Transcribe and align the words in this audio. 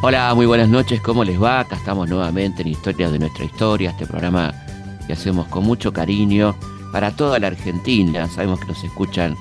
Hola, 0.00 0.32
muy 0.36 0.46
buenas 0.46 0.68
noches, 0.68 1.00
¿cómo 1.00 1.24
les 1.24 1.42
va? 1.42 1.58
Acá 1.58 1.74
estamos 1.74 2.08
nuevamente 2.08 2.62
en 2.62 2.68
Historias 2.68 3.10
de 3.10 3.18
nuestra 3.18 3.44
historia, 3.44 3.90
este 3.90 4.06
programa 4.06 4.54
que 5.08 5.12
hacemos 5.12 5.48
con 5.48 5.64
mucho 5.64 5.92
cariño 5.92 6.54
para 6.92 7.10
toda 7.16 7.40
la 7.40 7.48
Argentina. 7.48 8.28
Sabemos 8.28 8.60
que 8.60 8.66
nos 8.66 8.84
escuchan 8.84 9.34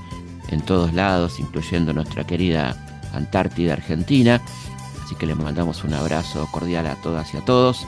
en 0.49 0.61
todos 0.61 0.95
lados, 0.95 1.39
incluyendo 1.39 1.93
nuestra 1.93 2.25
querida 2.25 2.75
Antártida 3.13 3.73
Argentina. 3.73 4.41
Así 5.05 5.13
que 5.13 5.27
les 5.27 5.37
mandamos 5.37 5.83
un 5.83 5.93
abrazo 5.93 6.47
cordial 6.51 6.87
a 6.87 6.95
todas 6.95 7.31
y 7.35 7.37
a 7.37 7.45
todos. 7.45 7.85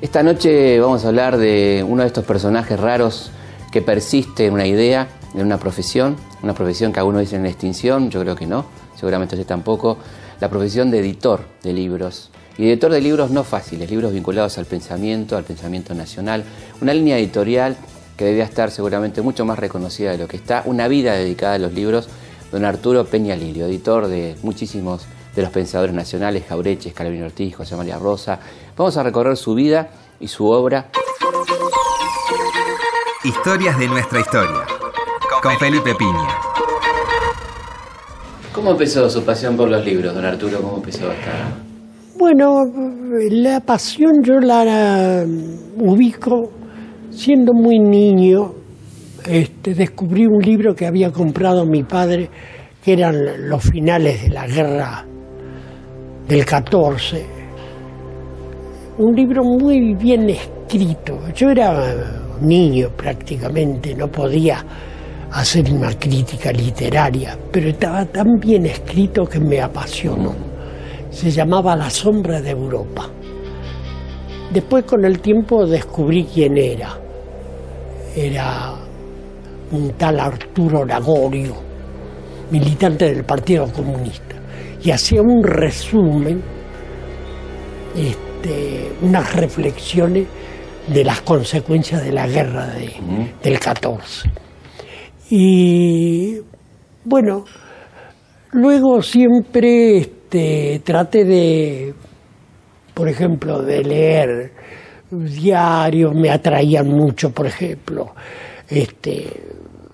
Esta 0.00 0.22
noche 0.22 0.78
vamos 0.78 1.04
a 1.04 1.08
hablar 1.08 1.36
de 1.36 1.84
uno 1.84 2.02
de 2.02 2.06
estos 2.06 2.24
personajes 2.24 2.78
raros 2.78 3.32
que 3.72 3.82
persiste 3.82 4.46
en 4.46 4.52
una 4.52 4.68
idea, 4.68 5.08
en 5.34 5.44
una 5.44 5.58
profesión, 5.58 6.14
una 6.44 6.54
profesión 6.54 6.92
que 6.92 7.00
algunos 7.00 7.22
dicen 7.22 7.40
en 7.40 7.46
extinción, 7.46 8.08
yo 8.08 8.20
creo 8.20 8.36
que 8.36 8.46
no, 8.46 8.66
seguramente 8.94 9.34
usted 9.34 9.48
tampoco 9.48 9.98
la 10.40 10.48
profesión 10.48 10.90
de 10.90 11.00
editor 11.00 11.40
de 11.62 11.72
libros. 11.72 12.30
Y 12.56 12.68
editor 12.68 12.92
de 12.92 13.00
libros 13.00 13.30
no 13.30 13.42
fáciles, 13.44 13.90
libros 13.90 14.12
vinculados 14.12 14.58
al 14.58 14.66
pensamiento, 14.66 15.36
al 15.36 15.44
pensamiento 15.44 15.94
nacional, 15.94 16.44
una 16.80 16.94
línea 16.94 17.18
editorial 17.18 17.76
que 18.16 18.24
debía 18.26 18.44
estar 18.44 18.70
seguramente 18.70 19.22
mucho 19.22 19.44
más 19.44 19.58
reconocida 19.58 20.12
de 20.12 20.18
lo 20.18 20.28
que 20.28 20.36
está, 20.36 20.62
una 20.66 20.86
vida 20.86 21.14
dedicada 21.14 21.54
a 21.54 21.58
los 21.58 21.72
libros, 21.72 22.08
don 22.52 22.64
Arturo 22.64 23.04
Peña 23.06 23.34
Lilio, 23.34 23.66
editor 23.66 24.06
de 24.06 24.36
muchísimos 24.42 25.06
de 25.34 25.42
los 25.42 25.50
pensadores 25.50 25.94
nacionales, 25.94 26.44
Jaureche, 26.48 26.92
Calvino 26.92 27.26
Ortiz, 27.26 27.56
José 27.56 27.74
María 27.74 27.98
Rosa. 27.98 28.38
Vamos 28.76 28.96
a 28.96 29.02
recorrer 29.02 29.36
su 29.36 29.54
vida 29.54 29.90
y 30.20 30.28
su 30.28 30.46
obra. 30.48 30.90
Historias 33.24 33.78
de 33.78 33.88
nuestra 33.88 34.20
historia, 34.20 34.64
con 35.42 35.58
Felipe 35.58 35.94
Piña. 35.96 36.53
¿Cómo 38.54 38.70
empezó 38.70 39.10
su 39.10 39.24
pasión 39.24 39.56
por 39.56 39.68
los 39.68 39.84
libros, 39.84 40.14
don 40.14 40.24
Arturo? 40.24 40.60
¿Cómo 40.62 40.76
empezó 40.76 41.10
esta...? 41.10 41.58
Bueno, 42.16 42.60
la 43.32 43.58
pasión 43.58 44.22
yo 44.22 44.34
la 44.34 45.26
ubico 45.76 46.52
siendo 47.10 47.52
muy 47.52 47.80
niño. 47.80 48.52
Este, 49.28 49.74
descubrí 49.74 50.26
un 50.26 50.40
libro 50.40 50.72
que 50.72 50.86
había 50.86 51.10
comprado 51.10 51.66
mi 51.66 51.82
padre, 51.82 52.30
que 52.84 52.92
eran 52.92 53.48
los 53.48 53.60
finales 53.64 54.22
de 54.22 54.28
la 54.28 54.46
guerra 54.46 55.04
del 56.28 56.44
14. 56.44 57.26
Un 58.98 59.16
libro 59.16 59.42
muy 59.42 59.94
bien 59.94 60.30
escrito. 60.30 61.18
Yo 61.34 61.50
era 61.50 61.92
niño 62.40 62.90
prácticamente, 62.96 63.96
no 63.96 64.06
podía 64.06 64.64
hacer 65.34 65.68
una 65.72 65.98
crítica 65.98 66.52
literaria, 66.52 67.36
pero 67.50 67.68
estaba 67.68 68.04
tan 68.04 68.38
bien 68.38 68.66
escrito 68.66 69.26
que 69.26 69.40
me 69.40 69.60
apasionó. 69.60 70.32
Se 71.10 71.30
llamaba 71.30 71.74
La 71.74 71.90
sombra 71.90 72.40
de 72.40 72.50
Europa. 72.50 73.10
Después 74.52 74.84
con 74.84 75.04
el 75.04 75.18
tiempo 75.18 75.66
descubrí 75.66 76.24
quién 76.32 76.56
era. 76.56 76.96
Era 78.14 78.74
un 79.72 79.90
tal 79.94 80.20
Arturo 80.20 80.84
Lagorio, 80.84 81.54
militante 82.52 83.06
del 83.06 83.24
Partido 83.24 83.66
Comunista, 83.72 84.36
y 84.84 84.92
hacía 84.92 85.20
un 85.20 85.42
resumen, 85.42 86.40
este, 87.96 88.92
unas 89.02 89.34
reflexiones 89.34 90.28
de 90.86 91.02
las 91.02 91.22
consecuencias 91.22 92.04
de 92.04 92.12
la 92.12 92.28
guerra 92.28 92.68
del 93.42 93.58
14. 93.58 94.43
Y 95.30 96.38
bueno, 97.04 97.44
luego 98.52 99.02
siempre 99.02 99.98
este, 99.98 100.82
traté 100.84 101.24
de, 101.24 101.94
por 102.92 103.08
ejemplo, 103.08 103.62
de 103.62 103.82
leer 103.82 104.52
diarios, 105.10 106.14
me 106.14 106.30
atraían 106.30 106.88
mucho, 106.88 107.30
por 107.30 107.46
ejemplo, 107.46 108.14
este, 108.68 109.28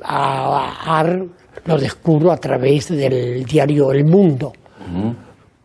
a, 0.02 0.98
Ar 0.98 1.24
lo 1.64 1.78
descubro 1.78 2.32
a 2.32 2.36
través 2.36 2.88
del 2.88 3.44
diario 3.44 3.92
El 3.92 4.04
Mundo, 4.04 4.52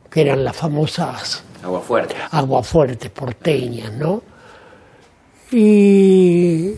que 0.09 0.21
eran 0.21 0.43
las 0.43 0.55
famosas 0.55 1.43
aguafuertes 1.63 2.17
aguafuertes 2.31 3.09
porteñas, 3.09 3.93
¿no? 3.93 4.21
Y 5.51 6.73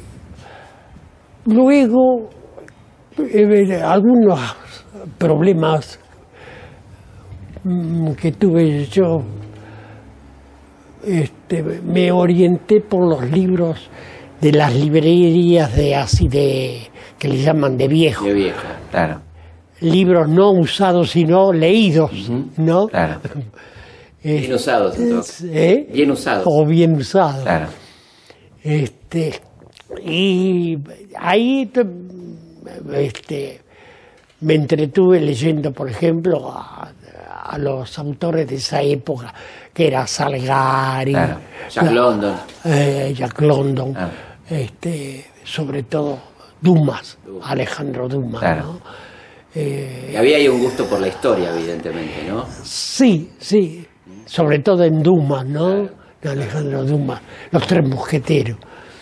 luego 1.45 2.29
algunos 3.83 4.39
problemas 5.17 5.99
mm, 7.63 8.11
que 8.13 8.31
tuve 8.33 8.85
yo, 8.85 9.23
este, 11.05 11.63
me 11.63 12.11
orienté 12.11 12.81
por 12.81 13.07
los 13.07 13.29
libros 13.29 13.89
de 14.41 14.51
las 14.51 14.73
librerías 14.75 15.75
de 15.75 15.95
así 15.95 16.27
de 16.27 16.81
que 17.17 17.27
le 17.27 17.37
llaman 17.37 17.77
de 17.77 17.87
viejo. 17.87 18.25
De 18.25 18.33
viejo, 18.33 18.61
claro. 18.91 19.21
Libros 19.79 20.27
no 20.27 20.51
usados 20.51 21.11
sino 21.11 21.53
leídos, 21.53 22.29
¿no? 22.57 22.87
Claro. 22.87 23.21
Bien 24.23 24.53
usados, 24.53 24.97
entonces. 24.99 25.49
¿Eh? 25.53 25.87
Bien 25.93 26.11
usados. 26.11 26.43
O 26.45 26.65
bien 26.65 26.93
usados. 26.95 27.43
Claro. 27.43 27.67
Este, 28.61 29.39
y 30.05 30.77
ahí 31.17 31.71
este, 32.93 33.61
me 34.41 34.55
entretuve 34.55 35.19
leyendo, 35.19 35.71
por 35.71 35.89
ejemplo, 35.89 36.51
a, 36.51 36.91
los 37.59 37.97
autores 37.97 38.47
de 38.47 38.55
esa 38.55 38.81
época, 38.81 39.33
que 39.73 39.87
era 39.87 40.05
Salgari, 40.05 41.13
Jack 41.13 41.91
London, 41.91 42.35
eh, 42.65 43.13
Jack 43.15 43.41
London, 43.41 43.95
este, 44.49 45.25
sobre 45.43 45.83
todo 45.83 46.19
Dumas, 46.61 47.17
Alejandro 47.43 48.07
Dumas. 48.07 48.43
Eh, 49.55 50.13
había 50.15 50.37
ahí 50.37 50.47
un 50.47 50.61
gusto 50.61 50.85
por 50.85 50.99
la 50.99 51.07
historia, 51.07 51.49
evidentemente, 51.55 52.25
¿no? 52.27 52.45
Sí, 52.63 53.31
sí, 53.39 53.87
sobre 54.25 54.59
todo 54.59 54.83
en 54.83 55.01
Dumas, 55.01 55.45
¿no? 55.45 55.89
Alejandro 56.23 56.83
Dumas, 56.83 57.21
los 57.51 57.65
tres 57.65 57.87
mosqueteros. 57.87 58.57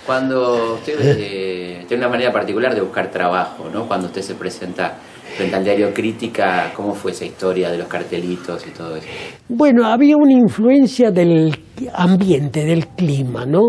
Cuando 0.06 0.76
usted 0.76 1.00
eh, 1.02 1.03
tiene 1.88 2.06
una 2.06 2.12
manera 2.12 2.31
particular 2.31 2.73
de 2.73 2.81
buscar 2.81 3.09
trabajo, 3.09 3.69
¿no? 3.72 3.88
Cuando 3.88 4.07
usted 4.07 4.22
se 4.22 4.35
presenta 4.35 4.97
frente 5.35 5.56
al 5.56 5.63
diario 5.63 5.94
Crítica, 5.94 6.72
¿cómo 6.75 6.94
fue 6.94 7.12
esa 7.12 7.25
historia 7.25 7.69
de 7.69 7.78
los 7.78 7.88
cartelitos 7.88 8.66
y 8.68 8.72
todo 8.72 8.96
eso? 8.96 9.07
Bueno, 9.50 9.85
había 9.85 10.16
una 10.18 10.34
influencia 10.34 11.12
del 11.12 11.57
ambiente, 11.94 12.63
del 12.63 12.88
clima, 12.88 13.46
¿no? 13.46 13.62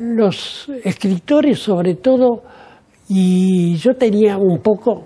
Los 0.00 0.70
escritores 0.84 1.58
sobre 1.58 1.96
todo, 1.96 2.42
y 3.08 3.76
yo 3.76 3.94
tenía 3.94 4.36
un 4.36 4.60
poco 4.60 5.04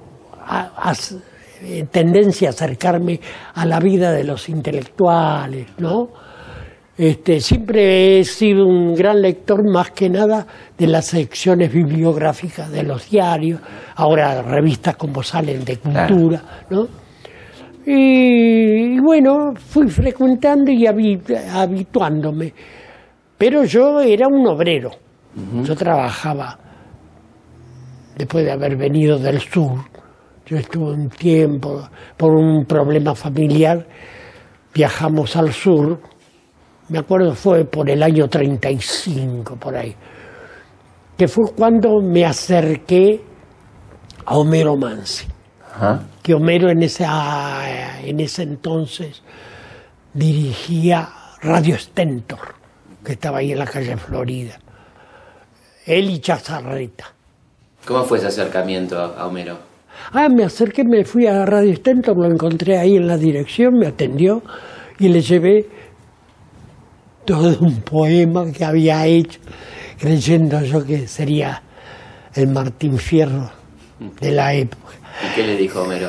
eh, 1.62 1.87
tendencia 1.91 2.49
a 2.49 2.50
acercarme 2.50 3.21
a 3.55 3.65
la 3.65 3.79
vida 3.79 4.12
de 4.12 4.25
los 4.25 4.49
intelectuales, 4.49 5.69
¿no? 5.79 6.09
Este, 6.97 7.41
siempre 7.41 8.21
he 8.21 8.25
sido 8.25 8.67
un 8.67 8.95
gran 8.95 9.23
lector 9.23 9.67
más 9.67 9.93
que 9.93 10.11
nada 10.11 10.47
de 10.77 10.87
las 10.87 11.07
secciones 11.07 11.73
bibliográficas 11.73 12.71
de 12.71 12.83
los 12.83 13.09
diarios, 13.09 13.61
ahora 13.97 14.43
revistas 14.43 14.97
como 14.97 15.23
salen 15.23 15.65
de 15.65 15.79
cultura, 15.79 16.43
¿no? 16.69 16.87
Y, 17.85 19.01
bueno, 19.01 19.55
fui 19.57 19.89
frecuentando 19.89 20.71
y 20.71 20.87
habituándome. 20.87 22.53
Pero 23.39 23.65
yo 23.65 24.01
era 24.01 24.29
un 24.29 24.47
obrero, 24.47 24.91
yo 25.65 25.75
trabajaba 25.75 26.59
después 28.17 28.45
de 28.45 28.53
haber 28.53 28.77
venido 28.77 29.19
del 29.19 29.41
sur. 29.41 29.79
Yo 30.47 30.59
estuve 30.59 30.93
un 30.93 31.09
tiempo 31.09 31.88
por 32.17 32.33
un 32.33 32.67
problema 32.67 33.15
familiar, 33.15 33.85
viajamos 34.75 35.35
al 35.37 35.53
sur 35.53 36.12
me 36.93 36.99
acuerdo 36.99 37.35
fue 37.35 37.65
por 37.65 37.89
el 37.89 38.03
año 38.03 38.29
35, 38.29 39.56
por 39.56 39.75
ahí, 39.75 39.97
que 41.17 41.27
fue 41.27 41.44
cuando 41.56 42.03
me 42.03 42.27
acerqué 42.27 43.19
a 44.27 44.37
Homero 44.37 44.77
Mansi. 44.77 45.27
Que 46.23 46.35
Homero 46.35 46.69
en, 46.69 46.83
esa, 46.83 48.03
en 48.03 48.21
ese 48.21 48.43
entonces 48.43 49.23
dirigía 50.12 51.09
Radio 51.41 51.79
Stentor, 51.79 52.56
que 53.03 53.12
estaba 53.12 53.38
ahí 53.38 53.53
en 53.53 53.59
la 53.61 53.65
calle 53.65 53.97
Florida. 53.97 54.59
Él 55.87 56.11
y 56.11 56.19
Chazarreta. 56.21 57.06
¿Cómo 57.87 58.05
fue 58.05 58.19
ese 58.19 58.27
acercamiento 58.27 58.99
a 58.99 59.27
Homero? 59.27 59.56
Ah, 60.12 60.29
me 60.29 60.45
acerqué, 60.45 60.85
me 60.85 61.05
fui 61.05 61.27
a 61.27 61.47
Radio 61.47 61.75
Stentor, 61.75 62.19
lo 62.19 62.27
encontré 62.27 62.77
ahí 62.77 62.97
en 62.97 63.06
la 63.06 63.17
dirección, 63.17 63.79
me 63.79 63.87
atendió 63.87 64.43
y 64.99 65.09
le 65.09 65.23
llevé 65.23 65.81
todo 67.25 67.59
un 67.61 67.83
poema 67.83 68.51
que 68.53 68.65
había 68.65 69.07
hecho, 69.07 69.41
creyendo 69.99 70.63
yo 70.63 70.85
que 70.85 71.07
sería 71.07 71.63
el 72.35 72.49
Martín 72.49 72.99
Fierro 72.99 73.51
de 74.21 74.33
la 74.33 74.55
época. 74.55 74.95
¿Y 75.25 75.35
qué 75.35 75.47
le 75.47 75.57
dijo 75.57 75.83
Homero? 75.83 76.09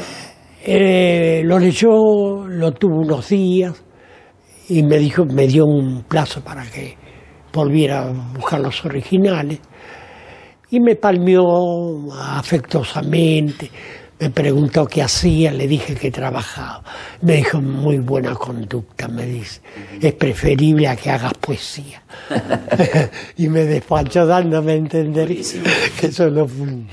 Eh, 0.65 1.41
lo 1.43 1.59
leyó, 1.59 2.47
lo 2.47 2.71
tuvo 2.71 3.01
unos 3.01 3.29
días 3.29 3.73
y 4.69 4.81
me 4.83 4.97
dijo, 4.97 5.25
me 5.25 5.45
dio 5.47 5.65
un 5.65 6.03
plazo 6.03 6.41
para 6.41 6.63
que 6.63 6.97
volviera 7.51 8.03
a 8.03 8.11
buscar 8.33 8.61
los 8.61 8.83
originales 8.85 9.59
y 10.69 10.79
me 10.79 10.95
palmeó 10.95 12.11
afectuosamente, 12.13 13.69
me 14.23 14.29
preguntó 14.29 14.85
qué 14.87 15.01
hacía, 15.01 15.51
le 15.51 15.67
dije 15.67 15.95
que 15.95 16.09
trabajaba. 16.09 16.81
Me 17.21 17.35
dijo, 17.35 17.59
muy 17.61 17.97
buena 17.97 18.33
conducta, 18.35 19.09
me 19.09 19.25
dice, 19.25 19.59
es 19.99 20.13
preferible 20.13 20.87
a 20.87 20.95
que 20.95 21.09
hagas 21.09 21.33
poesía. 21.33 22.01
y 23.37 23.49
me 23.49 23.65
despachó 23.65 24.25
dándome 24.25 24.71
a 24.71 24.75
entender 24.75 25.27
que 25.27 26.07
eso 26.07 26.29
no, 26.29 26.47
fun- 26.47 26.87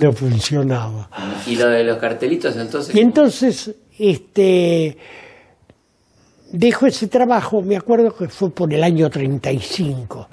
no 0.00 0.12
funcionaba. 0.12 1.08
¿Y 1.46 1.56
lo 1.56 1.66
de 1.68 1.82
los 1.82 1.96
cartelitos 1.96 2.54
entonces? 2.56 2.94
Y 2.94 3.00
entonces, 3.00 3.70
este, 3.98 4.98
dejo 6.52 6.86
ese 6.86 7.06
trabajo, 7.06 7.62
me 7.62 7.76
acuerdo 7.76 8.14
que 8.14 8.28
fue 8.28 8.50
por 8.50 8.70
el 8.74 8.84
año 8.84 9.08
35, 9.08 10.28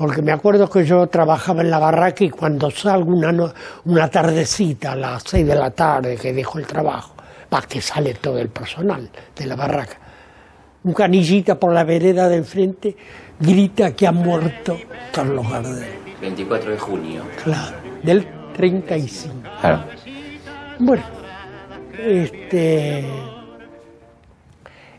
porque 0.00 0.22
me 0.22 0.32
acuerdo 0.32 0.68
que 0.70 0.82
yo 0.86 1.06
trabajaba 1.08 1.60
en 1.60 1.70
la 1.70 1.78
barraca 1.78 2.24
y 2.24 2.30
cuando 2.30 2.70
salgo 2.70 3.12
una, 3.14 3.30
no- 3.32 3.52
una 3.84 4.08
tardecita, 4.08 4.92
a 4.92 4.96
las 4.96 5.22
6 5.26 5.46
de 5.46 5.54
la 5.54 5.70
tarde, 5.72 6.16
que 6.16 6.32
dejo 6.32 6.58
el 6.58 6.66
trabajo, 6.66 7.14
va 7.52 7.60
que 7.60 7.82
sale 7.82 8.14
todo 8.14 8.38
el 8.38 8.48
personal 8.48 9.10
de 9.36 9.44
la 9.46 9.56
barraca, 9.56 9.98
un 10.84 10.94
canillita 10.94 11.56
por 11.60 11.74
la 11.74 11.84
vereda 11.84 12.30
de 12.30 12.36
enfrente 12.36 12.96
grita 13.38 13.94
que 13.94 14.06
ha 14.06 14.12
muerto 14.12 14.78
Carlos 15.12 15.46
Gardel, 15.50 15.84
24 16.18 16.70
de 16.70 16.78
junio. 16.78 17.22
claro, 17.44 17.76
del 18.02 18.26
35. 18.56 19.34
Claro. 19.60 19.84
Bueno, 20.78 21.02
este. 22.02 23.04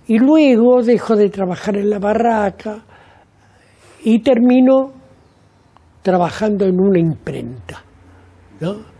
Y 0.07 0.19
luego 0.19 0.83
dejo 0.83 1.15
de 1.15 1.29
trabajar 1.29 1.75
en 1.77 1.89
la 1.89 1.97
barraca 1.99 2.79
y 4.03 4.19
termino 4.19 4.91
trabajando 6.01 6.65
en 6.65 6.79
una 6.79 6.99
imprenta, 6.99 7.83
¿no? 8.59 8.91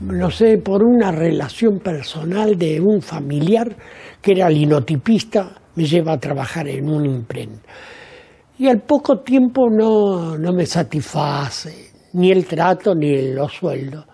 No 0.00 0.30
sé, 0.30 0.58
por 0.58 0.82
una 0.82 1.12
relación 1.12 1.78
personal 1.78 2.58
de 2.58 2.80
un 2.80 3.00
familiar 3.00 3.76
que 4.20 4.32
era 4.32 4.50
linotipista, 4.50 5.52
me 5.76 5.84
lleva 5.84 6.14
a 6.14 6.18
trabajar 6.18 6.68
en 6.68 6.88
una 6.88 7.06
imprenta. 7.06 7.68
Y 8.58 8.68
al 8.68 8.80
poco 8.80 9.20
tiempo 9.20 9.70
no, 9.70 10.36
no 10.36 10.52
me 10.52 10.66
satisface 10.66 11.92
ni 12.14 12.30
el 12.30 12.44
trato 12.46 12.94
ni 12.94 13.32
los 13.32 13.52
sueldos 13.52 14.04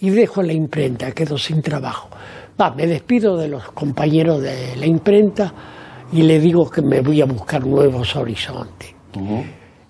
y 0.00 0.10
dejo 0.10 0.42
la 0.42 0.52
imprenta, 0.52 1.12
quedo 1.12 1.38
sin 1.38 1.62
trabajo. 1.62 2.10
Va, 2.60 2.74
me 2.74 2.86
despido 2.86 3.36
de 3.36 3.48
los 3.48 3.70
compañeros 3.72 4.42
de 4.42 4.76
la 4.76 4.86
imprenta 4.86 5.52
y 6.12 6.22
le 6.22 6.38
digo 6.40 6.68
que 6.70 6.82
me 6.82 7.00
voy 7.00 7.20
a 7.20 7.26
buscar 7.26 7.64
nuevos 7.66 8.14
horizontes. 8.16 8.94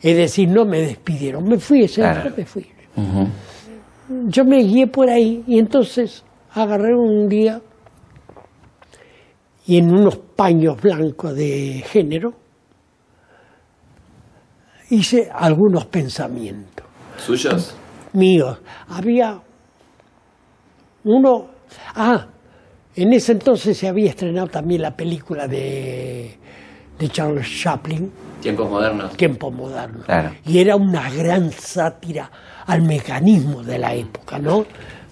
Es 0.00 0.16
decir, 0.16 0.48
no 0.48 0.64
me 0.64 0.80
despidieron, 0.80 1.44
me 1.48 1.58
fui, 1.58 1.82
ese 1.84 2.00
Claro. 2.00 2.22
día 2.22 2.34
me 2.36 2.44
fui. 2.46 2.66
Yo 4.28 4.44
me 4.44 4.62
guié 4.62 4.86
por 4.86 5.08
ahí 5.10 5.42
y 5.46 5.58
entonces 5.58 6.24
agarré 6.52 6.94
un 6.94 7.28
día 7.28 7.60
y 9.66 9.78
en 9.78 9.90
unos 9.92 10.16
paños 10.36 10.80
blancos 10.80 11.34
de 11.34 11.82
género 11.88 12.32
hice 14.90 15.28
algunos 15.34 15.86
pensamientos 15.86 16.86
¿Suyos? 17.18 17.74
míos. 18.12 18.58
Había 18.88 19.40
uno, 21.04 21.46
ah, 21.94 22.26
en 22.96 23.12
ese 23.12 23.32
entonces 23.32 23.76
se 23.76 23.88
había 23.88 24.10
estrenado 24.10 24.48
también 24.48 24.82
la 24.82 24.96
película 24.96 25.46
de, 25.46 26.36
de 26.98 27.08
Charles 27.08 27.46
Chaplin, 27.62 28.10
Tiempos 28.40 28.70
modernos. 28.70 29.16
Tiempo 29.16 29.50
Moderno. 29.50 30.00
Claro. 30.04 30.30
Y 30.44 30.58
era 30.58 30.76
una 30.76 31.10
gran 31.10 31.50
sátira 31.50 32.30
al 32.66 32.82
mecanismo 32.82 33.62
de 33.62 33.78
la 33.78 33.94
época, 33.94 34.38
¿no? 34.38 34.64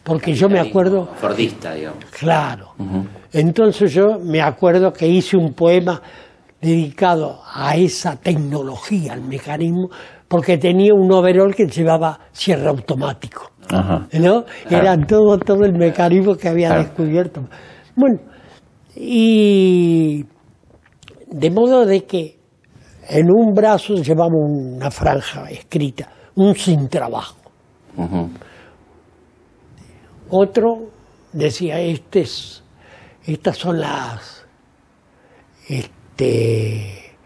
Porque 0.05 0.35
yo 0.35 0.49
me 0.49 0.61
acuerdo, 0.61 1.09
Fordista, 1.17 1.75
digamos. 1.75 2.05
claro. 2.11 2.75
Entonces 3.33 3.93
yo 3.93 4.19
me 4.23 4.41
acuerdo 4.43 4.93
que 4.93 5.09
hice 5.09 5.37
un 5.37 5.55
poema 5.55 6.01
dedicado 6.61 7.41
a 7.53 7.77
esa 7.77 8.15
tecnología, 8.17 9.15
al 9.15 9.23
mecanismo, 9.23 9.89
porque 10.29 10.59
tenía 10.59 10.93
un 10.95 11.11
overall 11.11 11.55
que 11.55 11.67
llevaba 11.67 12.21
cierre 12.33 12.69
automático. 12.69 13.51
Ajá. 13.71 14.07
¿no? 14.13 14.45
Era 14.71 14.97
todo, 15.07 15.39
todo 15.39 15.65
el 15.65 15.73
mecanismo 15.73 16.37
que 16.37 16.49
había 16.49 16.69
Claro. 16.69 16.83
descubierto. 16.85 17.41
Bueno, 17.97 18.19
y 18.97 20.25
de 21.29 21.51
modo 21.51 21.85
de 21.87 22.05
que 22.05 22.39
en 23.09 23.27
un 23.31 23.53
brazo 23.55 23.95
llevamos 23.97 24.41
una 24.49 24.91
franja 24.91 25.51
escrita, 25.51 26.09
un 26.37 26.55
sin 26.55 26.89
trabajo. 26.89 27.37
Otro 30.31 30.91
decía, 31.33 31.79
este 31.81 32.23
es- 32.23 32.63
estas 33.27 33.57
son 33.57 33.81
las, 33.81 34.45
este, 35.69 37.17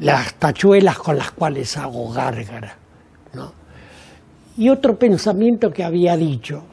las 0.00 0.34
tachuelas 0.34 0.98
con 0.98 1.16
las 1.16 1.30
cuales 1.32 1.76
hago 1.76 2.10
gárgara. 2.10 2.76
¿no? 3.34 3.52
Y 4.56 4.68
otro 4.68 4.98
pensamiento 4.98 5.70
que 5.70 5.84
había 5.84 6.16
dicho, 6.16 6.64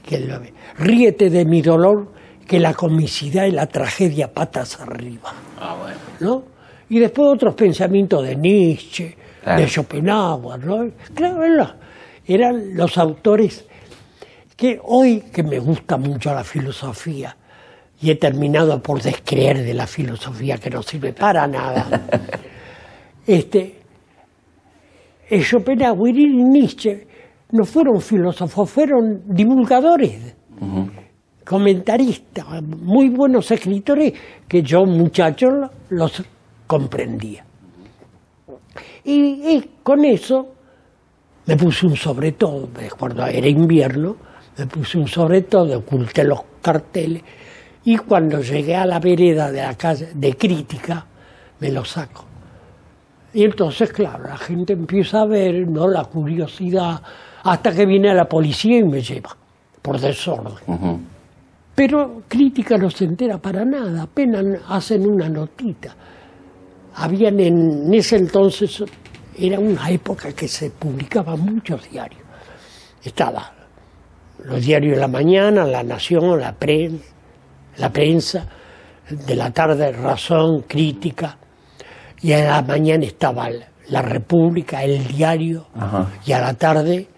que 0.00 0.40
ríete 0.78 1.30
de 1.30 1.44
mi 1.44 1.62
dolor, 1.62 2.12
que 2.46 2.58
la 2.58 2.74
comicidad 2.74 3.44
y 3.46 3.52
la 3.52 3.66
tragedia 3.66 4.32
patas 4.32 4.80
arriba. 4.80 5.32
Ah, 5.60 5.76
bueno. 5.80 5.98
¿no? 6.20 6.42
Y 6.88 6.98
después 6.98 7.28
otros 7.28 7.54
pensamientos 7.54 8.26
de 8.26 8.36
Nietzsche, 8.36 9.16
Claro. 9.42 9.60
de 9.62 9.68
Schopenhauer, 9.68 10.64
¿no? 10.64 10.90
Claro, 11.14 11.42
eran, 11.42 11.72
eran 12.26 12.76
los 12.76 12.98
autores 12.98 13.64
que 14.54 14.78
hoy, 14.84 15.22
que 15.32 15.42
me 15.42 15.58
gusta 15.58 15.96
mucho 15.96 16.34
la 16.34 16.44
filosofía, 16.44 17.34
y 18.02 18.10
he 18.10 18.16
terminado 18.16 18.82
por 18.82 19.00
descreer 19.00 19.62
de 19.62 19.72
la 19.72 19.86
filosofía 19.86 20.58
que 20.58 20.68
no 20.68 20.82
sirve 20.82 21.12
para 21.14 21.46
nada, 21.46 21.86
este, 23.26 23.76
Schopenhauer 25.30 26.18
y 26.18 26.26
Nietzsche 26.26 27.06
no 27.52 27.64
fueron 27.64 28.00
filósofos, 28.00 28.70
fueron 28.70 29.22
divulgadores 29.26 30.36
comentaristas, 31.44 32.62
muy 32.62 33.08
buenos 33.08 33.50
escritores 33.50 34.12
que 34.46 34.62
yo, 34.62 34.84
muchacho, 34.84 35.50
lo- 35.50 35.70
los 35.90 36.22
comprendía. 36.66 37.44
Y, 39.04 39.12
y 39.56 39.70
con 39.82 40.04
eso 40.04 40.46
me 41.46 41.56
puse 41.56 41.86
un 41.86 41.96
sobre 41.96 42.32
todo, 42.32 42.68
cuando 42.98 43.26
era 43.26 43.48
invierno, 43.48 44.16
me 44.58 44.66
puse 44.66 44.98
un 44.98 45.08
sobre 45.08 45.42
todo, 45.42 45.78
oculté 45.78 46.22
los 46.24 46.40
carteles 46.62 47.22
y 47.84 47.96
cuando 47.96 48.40
llegué 48.42 48.76
a 48.76 48.84
la 48.86 49.00
vereda 49.00 49.50
de 49.50 49.62
la 49.62 49.74
calle 49.74 50.10
de 50.14 50.34
crítica, 50.36 51.04
me 51.58 51.72
lo 51.72 51.84
saco. 51.84 52.26
Y 53.32 53.44
entonces, 53.44 53.92
claro, 53.92 54.24
la 54.24 54.36
gente 54.36 54.74
empieza 54.74 55.22
a 55.22 55.26
ver, 55.26 55.66
¿no? 55.68 55.88
La 55.88 56.04
curiosidad, 56.04 57.00
hasta 57.42 57.72
que 57.72 57.86
viene 57.86 58.14
la 58.14 58.24
policía 58.24 58.78
y 58.78 58.84
me 58.84 59.00
lleva, 59.00 59.36
por 59.82 59.98
desorden. 59.98 60.54
Pero 61.74 62.22
crítica 62.28 62.76
no 62.76 62.90
se 62.90 63.04
entera 63.04 63.38
para 63.38 63.64
nada, 63.64 64.02
apenas 64.02 64.44
hacen 64.68 65.06
una 65.06 65.28
notita. 65.28 65.94
Habían 66.96 67.40
en 67.40 67.94
ese 67.94 68.16
entonces, 68.16 68.84
era 69.38 69.58
una 69.58 69.88
época 69.90 70.32
que 70.32 70.48
se 70.48 70.70
publicaban 70.70 71.40
muchos 71.40 71.88
diarios. 71.90 72.22
Estaba 73.02 73.52
los 74.44 74.64
diarios 74.64 74.94
de 74.96 75.00
la 75.00 75.08
mañana, 75.08 75.64
La 75.64 75.82
Nación, 75.82 76.40
la 76.40 76.52
prensa, 76.52 77.04
la 77.78 77.90
prensa, 77.90 78.46
de 79.10 79.34
la 79.34 79.50
tarde 79.50 79.92
Razón, 79.92 80.62
Crítica, 80.68 81.36
y 82.22 82.32
a 82.32 82.44
la 82.44 82.62
mañana 82.62 83.04
estaba 83.04 83.48
La 83.88 84.02
República, 84.02 84.82
El 84.84 85.06
Diario, 85.06 85.66
y 86.24 86.32
a 86.32 86.40
la 86.40 86.54
tarde, 86.54 87.08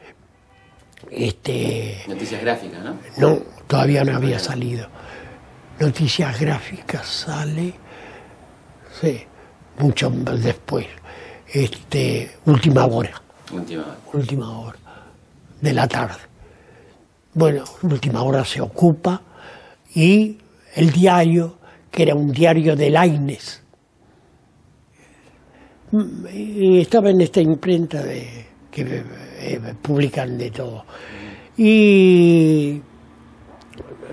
este, 1.15 2.03
Noticias 2.09 2.41
gráficas, 2.41 2.83
¿no? 2.83 2.97
no, 3.19 3.37
todavía 3.67 4.03
no 4.05 4.17
había 4.17 4.39
salido. 4.39 4.89
Noticias 5.79 6.41
gráficas 6.41 7.07
sale, 7.07 7.75
sí, 9.01 9.23
mucho 9.79 10.11
después. 10.11 10.87
Este, 11.53 12.31
última 12.47 12.87
hora, 12.87 13.21
Última. 13.53 13.97
última 14.13 14.59
hora 14.59 14.79
de 15.61 15.73
la 15.75 15.87
tarde. 15.87 16.21
Bueno, 17.35 17.65
última 17.83 18.23
hora 18.23 18.45
se 18.45 18.61
ocupa 18.61 19.21
y 19.95 20.39
el 20.75 20.91
diario, 20.91 21.59
que 21.91 22.05
era 22.05 22.15
un 22.15 22.33
diario 22.33 22.75
de 22.75 22.89
Laines, 22.91 23.63
mm, 25.91 26.27
estaba 26.81 27.11
en 27.11 27.21
esta 27.21 27.41
imprenta 27.43 28.03
de, 28.03 28.47
que 28.71 29.05
eh, 29.43 29.75
publican 29.83 30.39
de 30.39 30.51
todo. 30.51 30.85
Y 31.57 32.81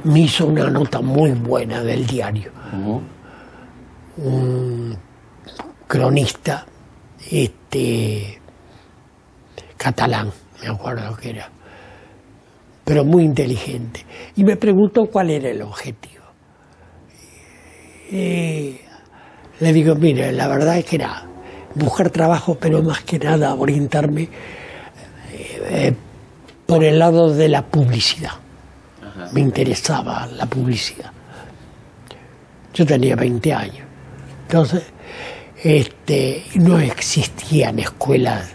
me 0.03 0.19
hizo 0.21 0.47
una 0.47 0.69
nota 0.69 1.01
muy 1.01 1.31
buena 1.31 1.83
del 1.83 2.05
diario. 2.05 2.51
Un 4.17 4.97
cronista 5.87 6.65
este, 7.31 8.41
catalán, 9.77 10.31
me 10.61 10.67
acuerdo 10.69 11.15
que 11.15 11.29
era, 11.29 11.49
pero 12.83 13.05
muy 13.05 13.23
inteligente. 13.23 14.05
Y 14.35 14.43
me 14.43 14.57
preguntó 14.57 15.05
cuál 15.05 15.29
era 15.29 15.49
el 15.49 15.61
objetivo. 15.61 16.23
Y 18.11 18.79
le 19.59 19.73
digo, 19.73 19.95
mire, 19.95 20.31
la 20.31 20.47
verdad 20.47 20.77
es 20.77 20.85
que 20.85 20.95
era 20.95 21.27
buscar 21.75 22.09
trabajo, 22.09 22.57
pero 22.59 22.81
más 22.81 23.01
que 23.03 23.19
nada 23.19 23.53
orientarme 23.53 24.29
eh, 25.69 25.93
por 26.65 26.83
el 26.83 26.99
lado 26.99 27.33
de 27.33 27.47
la 27.49 27.63
publicidad. 27.65 28.31
Ajá. 29.01 29.29
Me 29.31 29.41
interesaba 29.41 30.27
la 30.27 30.45
publicidad. 30.45 31.11
Yo 32.73 32.85
tenía 32.85 33.15
20 33.15 33.53
años. 33.53 33.87
Entonces, 34.47 34.83
este, 35.63 36.43
no 36.55 36.79
existían 36.79 37.79
escuelas 37.79 38.49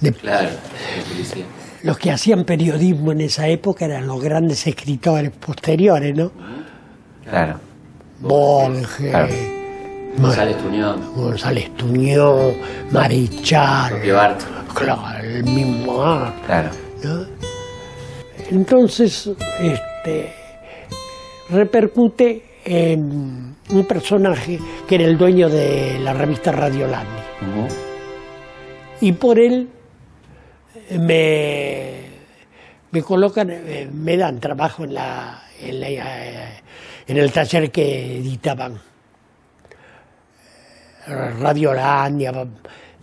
de 0.00 0.12
Claro, 0.12 0.48
de 0.50 1.02
publicidad. 1.08 1.46
los 1.82 1.98
que 1.98 2.10
hacían 2.10 2.44
periodismo 2.44 3.12
en 3.12 3.22
esa 3.22 3.48
época 3.48 3.84
eran 3.86 4.06
los 4.06 4.20
grandes 4.22 4.66
escritores 4.66 5.30
posteriores, 5.30 6.14
¿no? 6.16 6.30
Claro. 7.28 7.60
Borges, 8.20 9.10
Claro. 9.10 9.28
González 10.18 10.56
Tuñón, 10.58 11.14
González 11.14 11.76
Tuñón, 11.76 12.54
Marichal, 12.90 14.00
claro, 14.00 14.36
el 15.36 15.44
mismo 15.44 16.02
Arte, 16.02 16.40
Claro. 16.46 16.70
¿no? 17.04 17.26
Entonces, 18.50 19.30
este, 19.60 20.32
repercute 21.50 22.42
en 22.64 23.54
un 23.70 23.84
personaje 23.86 24.58
que 24.88 24.94
era 24.94 25.04
el 25.04 25.18
dueño 25.18 25.48
de 25.48 25.98
la 26.00 26.14
revista 26.14 26.52
Radiolandi. 26.52 27.08
Ujú. 27.40 27.68
y 29.00 29.12
por 29.12 29.38
él 29.38 29.68
me, 30.98 32.00
me 32.90 33.02
colocan, 33.02 33.48
eh, 33.50 33.88
me 33.92 34.16
dan 34.16 34.40
trabajo 34.40 34.82
en, 34.84 34.94
la, 34.94 35.42
en, 35.60 35.80
la, 35.80 35.88
eh, 35.88 36.62
en 37.06 37.16
el 37.16 37.30
taller 37.30 37.70
que 37.70 38.16
editaban. 38.18 38.80
Eh, 41.06 41.30
Radiolandia, 41.40 42.32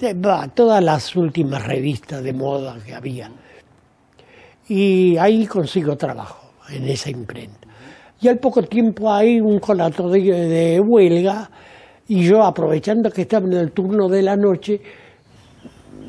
eh, 0.01 0.15
todas 0.53 0.83
las 0.83 1.15
últimas 1.15 1.65
revistas 1.65 2.23
de 2.23 2.33
moda 2.33 2.77
que 2.85 2.93
había. 2.93 3.31
Y 4.67 5.17
ahí 5.17 5.45
consigo 5.45 5.95
trabajo, 5.95 6.51
en 6.69 6.87
esa 6.89 7.09
imprenta. 7.09 7.67
Y 8.21 8.27
al 8.27 8.39
poco 8.39 8.63
tiempo 8.63 9.11
hay 9.11 9.39
un 9.39 9.59
conato 9.59 10.09
de, 10.09 10.79
huelga 10.79 11.49
y 12.07 12.23
yo 12.23 12.43
aprovechando 12.43 13.11
que 13.11 13.23
estaba 13.23 13.45
en 13.45 13.53
el 13.53 13.71
turno 13.71 14.07
de 14.09 14.21
la 14.21 14.35
noche, 14.35 14.81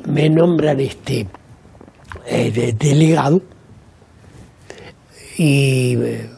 me 0.05 0.29
nombran 0.29 0.79
este 0.79 1.27
eh, 2.25 2.51
de- 2.51 2.73
delegado 2.73 3.41
y 5.37 5.95
eh, 5.97 6.29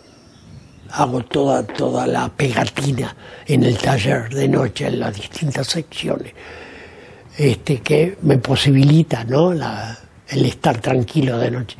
hago 0.91 1.23
toda, 1.23 1.65
toda 1.65 2.07
la 2.07 2.29
pegatina 2.29 3.15
en 3.45 3.63
el 3.63 3.77
taller 3.77 4.29
de 4.29 4.47
noche 4.47 4.87
en 4.87 4.99
las 4.99 5.15
distintas 5.15 5.67
secciones 5.67 6.33
este, 7.39 7.79
que 7.79 8.17
me 8.21 8.37
posibilita 8.37 9.23
¿no? 9.23 9.53
la- 9.53 9.97
el 10.27 10.45
estar 10.45 10.79
tranquilo 10.79 11.37
de 11.39 11.49
noche. 11.51 11.77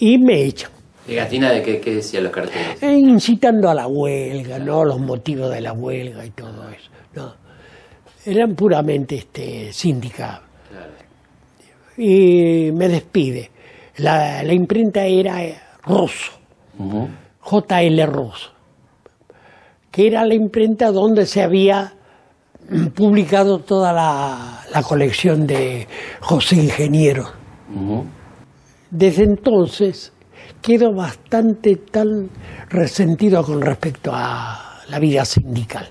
Y 0.00 0.18
me 0.18 0.42
echan, 0.42 0.70
¿Pegatina 1.06 1.50
de 1.50 1.62
qué, 1.62 1.80
qué 1.80 1.94
decían 1.96 2.24
los 2.24 2.32
carteles? 2.32 2.82
eh, 2.82 2.92
incitando 2.96 3.68
a 3.68 3.74
la 3.74 3.86
huelga, 3.86 4.58
¿no? 4.58 4.84
los 4.84 4.98
motivos 5.00 5.50
de 5.50 5.60
la 5.60 5.72
huelga 5.72 6.24
y 6.24 6.30
todo 6.30 6.68
eso. 6.70 6.90
¿no? 7.14 7.34
Eran 8.24 8.54
puramente 8.54 9.16
este, 9.16 9.72
sindicados. 9.72 10.40
Claro. 10.70 10.92
y 11.96 12.70
me 12.72 12.88
despide. 12.88 13.50
La, 13.98 14.42
la 14.42 14.52
imprenta 14.52 15.04
era 15.04 15.42
eh, 15.44 15.58
Rosso, 15.84 16.32
Ujú. 16.78 17.08
JL 17.48 18.02
Rosso, 18.06 18.50
que 19.90 20.06
era 20.08 20.24
la 20.26 20.34
imprenta 20.34 20.90
donde 20.90 21.24
se 21.26 21.42
había 21.42 21.94
publicado 22.94 23.60
toda 23.60 23.92
la, 23.92 24.64
la 24.72 24.82
colección 24.82 25.46
de 25.46 25.86
José 26.20 26.56
Ingeniero. 26.56 27.26
Desde 28.90 29.24
entonces 29.24 30.12
quedo 30.62 30.92
bastante 30.92 31.76
tan 31.76 32.30
resentido 32.68 33.44
con 33.44 33.60
respecto 33.60 34.10
a 34.14 34.80
la 34.88 34.98
vida 34.98 35.24
sindical. 35.24 35.88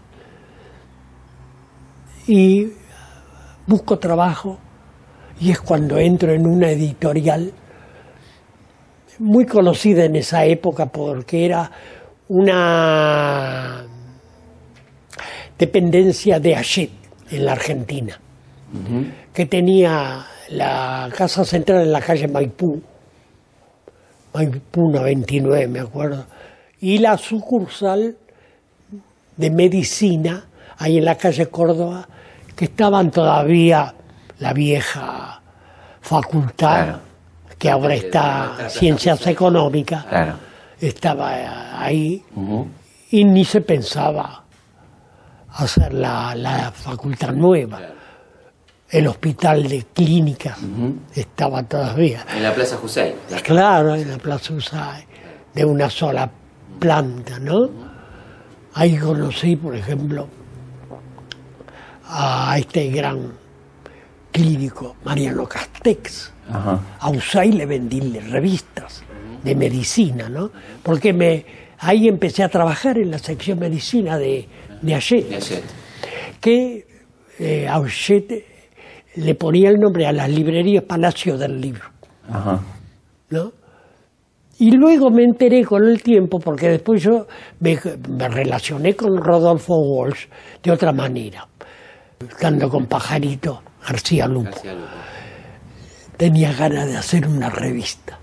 Y 2.27 2.71
busco 3.67 3.99
trabajo 3.99 4.57
y 5.39 5.51
es 5.51 5.61
cuando 5.61 5.97
entro 5.97 6.31
en 6.31 6.47
una 6.47 6.69
editorial 6.69 7.51
muy 9.19 9.45
conocida 9.45 10.05
en 10.05 10.15
esa 10.15 10.45
época 10.45 10.87
porque 10.87 11.45
era 11.45 11.71
una 12.27 13.85
dependencia 15.57 16.39
de 16.39 16.55
Hachette 16.55 16.91
en 17.31 17.45
la 17.45 17.53
Argentina, 17.53 18.19
que 19.33 19.45
tenía 19.45 20.25
la 20.49 21.09
casa 21.15 21.43
central 21.45 21.81
en 21.83 21.91
la 21.91 22.01
calle 22.01 22.27
Maipú, 22.27 22.81
Maipú 24.33 24.89
99 24.91 25.67
me 25.67 25.79
acuerdo, 25.79 26.25
y 26.81 26.97
la 26.99 27.17
sucursal 27.17 28.17
de 29.37 29.49
medicina 29.49 30.45
ahí 30.77 30.97
en 30.97 31.05
la 31.05 31.15
calle 31.15 31.47
Córdoba, 31.47 32.07
que 32.55 32.65
estaban 32.65 33.11
todavía 33.11 33.93
la 34.39 34.53
vieja 34.53 35.41
facultad, 36.01 36.83
Claro. 36.85 36.99
que 37.57 37.69
ahora 37.69 37.95
está 37.95 38.69
Ciencias. 38.69 39.25
Económicas, 39.27 40.05
Claro. 40.05 40.33
estaba 40.79 41.81
ahí 41.81 42.21
y 43.11 43.23
ni 43.23 43.43
se 43.45 43.61
pensaba 43.61 44.43
hacer 45.55 45.93
la, 45.93 46.35
la 46.35 46.71
facultad 46.71 47.31
nueva. 47.33 47.79
El 48.89 49.07
hospital 49.07 49.67
de 49.67 49.83
clínicas 49.93 50.57
estaba 51.13 51.63
todavía. 51.63 52.25
En 52.35 52.43
la 52.43 52.53
Plaza 52.53 52.77
Hussein. 52.81 53.15
Claro, 53.43 53.95
en 53.95 54.11
la 54.11 54.17
Plaza 54.17 54.53
Usay, 54.53 55.03
de 55.53 55.65
una 55.65 55.89
sola 55.89 56.29
planta, 56.79 57.39
¿no? 57.39 57.69
Ahí 58.73 58.97
conocí, 58.97 59.55
por 59.55 59.75
ejemplo, 59.75 60.27
a 62.07 62.57
este 62.59 62.89
gran 62.89 63.33
clínico, 64.31 64.97
Mariano 65.03 65.47
Castex. 65.47 66.31
Ajá. 66.49 66.79
A 66.99 67.09
Usay 67.09 67.53
le 67.53 67.65
vendí 67.65 67.99
revistas 68.19 69.01
de 69.43 69.55
medicina, 69.55 70.29
¿no? 70.29 70.51
Porque 70.83 71.11
me, 71.11 71.45
ahí 71.79 72.07
empecé 72.07 72.43
a 72.43 72.49
trabajar 72.49 72.97
en 72.99 73.09
la 73.09 73.17
sección 73.17 73.57
medicina 73.59 74.17
de, 74.17 74.47
de 74.85 74.95
ayer. 74.95 75.23
que 76.39 76.85
eh, 77.39 77.67
Auchet 77.67 78.45
le 79.15 79.35
ponía 79.35 79.69
el 79.69 79.77
nombre 79.77 80.05
a 80.05 80.11
las 80.11 80.29
librerías 80.29 80.83
Palacio 80.83 81.37
del 81.37 81.59
Libro, 81.59 81.85
Ajá. 82.29 82.61
¿no? 83.29 83.51
Y 84.57 84.71
luego 84.71 85.09
me 85.09 85.23
enteré 85.23 85.65
con 85.65 85.83
el 85.83 86.01
tiempo, 86.01 86.39
porque 86.39 86.69
después 86.69 87.03
yo 87.03 87.27
me, 87.59 87.77
me 88.09 88.29
relacioné 88.29 88.95
con 88.95 89.17
Rodolfo 89.17 89.73
Walsh 89.75 90.27
de 90.63 90.71
otra 90.71 90.93
manera, 90.93 91.45
estando 92.21 92.69
con 92.69 92.85
Pajarito 92.85 93.61
García 93.85 94.27
Lupo. 94.27 94.51
García 94.51 94.73
Lupo. 94.73 94.87
Tenía 96.15 96.53
ganas 96.53 96.87
de 96.87 96.95
hacer 96.97 97.27
una 97.27 97.49
revista. 97.49 98.17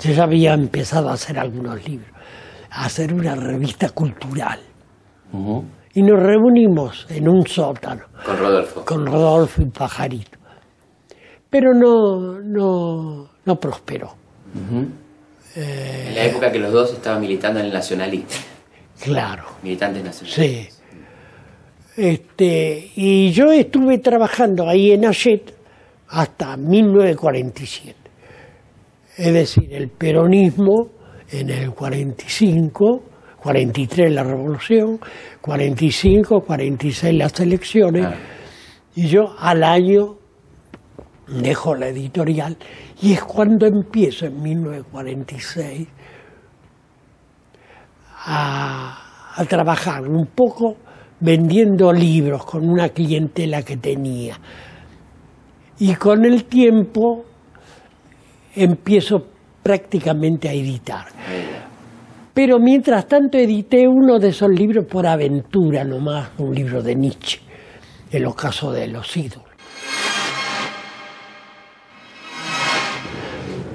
Yo 0.00 0.12
ya 0.12 0.24
había 0.24 0.52
empezado 0.52 1.08
a 1.08 1.14
hacer 1.14 1.38
algunos 1.38 1.82
libros, 1.88 2.10
a 2.70 2.84
hacer 2.84 3.14
una 3.14 3.34
revista 3.34 3.88
cultural. 3.90 4.60
Y 5.94 6.02
nos 6.02 6.22
reunimos 6.22 7.06
en 7.10 7.28
un 7.28 7.46
sótano. 7.46 8.04
Con 8.24 8.38
Rodolfo. 8.38 8.84
con 8.84 9.06
Rodolfo 9.06 9.62
y 9.62 9.66
Pajarito. 9.66 10.38
Pero 11.50 11.74
no, 11.74 12.38
no, 12.40 13.28
no 13.44 13.56
prosperó. 13.56 14.14
En 15.54 16.14
la 16.14 16.24
época 16.24 16.50
que 16.50 16.58
los 16.58 16.72
dos 16.72 16.92
estaban 16.94 17.20
militando 17.20 17.60
en 17.60 17.66
el 17.66 17.72
nacionalismo. 17.72 18.28
Claro, 19.02 19.44
Militantes 19.62 20.04
nacionalistas. 20.04 20.74
sí. 20.74 20.78
Este, 21.94 22.90
y 22.96 23.30
yo 23.32 23.52
estuve 23.52 23.98
trabajando 23.98 24.66
ahí 24.66 24.92
en 24.92 25.04
Ayet 25.04 25.54
hasta 26.08 26.56
1947. 26.56 27.94
Es 29.18 29.34
decir, 29.34 29.68
el 29.74 29.88
peronismo 29.90 30.88
en 31.30 31.50
el 31.50 31.70
45, 31.74 33.02
43 33.42 34.12
la 34.12 34.22
revolución, 34.22 35.00
45, 35.40 36.40
46 36.42 37.14
las 37.18 37.40
elecciones, 37.40 38.06
Ah. 38.06 38.14
y 38.94 39.08
yo 39.08 39.34
al 39.38 39.64
año 39.64 40.16
dejo 41.26 41.74
la 41.74 41.88
editorial 41.88 42.56
y 43.00 43.12
es 43.14 43.24
cuando 43.24 43.66
empiezo 43.66 44.26
en 44.26 44.42
1946 44.42 45.88
a, 48.26 49.34
a 49.36 49.44
trabajar 49.46 50.02
un 50.06 50.26
poco 50.26 50.76
vendiendo 51.20 51.92
libros 51.92 52.44
con 52.44 52.68
una 52.68 52.88
clientela 52.90 53.62
que 53.62 53.76
tenía. 53.76 54.38
Y 55.78 55.94
con 55.94 56.24
el 56.24 56.44
tiempo 56.44 57.24
empiezo 58.54 59.26
prácticamente 59.62 60.48
a 60.48 60.52
editar. 60.52 61.06
Pero 62.34 62.58
mientras 62.58 63.06
tanto 63.08 63.36
edité 63.36 63.86
uno 63.86 64.18
de 64.18 64.28
esos 64.28 64.48
libros 64.50 64.86
por 64.86 65.06
aventura 65.06 65.84
nomás, 65.84 66.30
un 66.38 66.54
libro 66.54 66.82
de 66.82 66.94
Nietzsche, 66.94 67.40
el 68.10 68.24
ocaso 68.26 68.72
de 68.72 68.88
los 68.88 69.14
ídolos. 69.16 69.46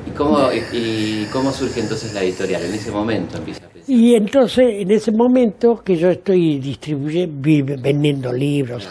¿Y 0.08 0.12
cómo, 0.12 0.40
y 0.74 1.26
cómo 1.32 1.52
surge 1.52 1.82
entonces 1.82 2.14
la 2.14 2.24
editorial? 2.24 2.64
En 2.64 2.74
ese 2.74 2.92
momento 2.92 3.38
empieza 3.38 3.66
a 3.66 3.70
pensar. 3.70 3.92
Y 3.96 4.16
entonces, 4.16 4.66
en 4.80 4.90
ese 4.92 5.12
momento 5.12 5.84
que 5.84 5.96
yo 5.96 6.10
estoy 6.10 6.58
distribuyendo, 6.60 7.36
vendiendo 7.80 8.34
libros 8.34 8.90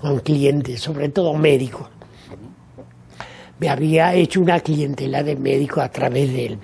con 0.00 0.18
clientes, 0.20 0.80
sobre 0.80 1.08
todo 1.08 1.32
médicos, 1.32 1.88
me 3.58 3.68
había 3.70 4.14
hecho 4.14 4.40
una 4.40 4.60
clientela 4.60 5.22
de 5.22 5.34
médicos 5.34 5.82
a 5.82 5.88
través 5.88 6.30
del- 6.32 6.58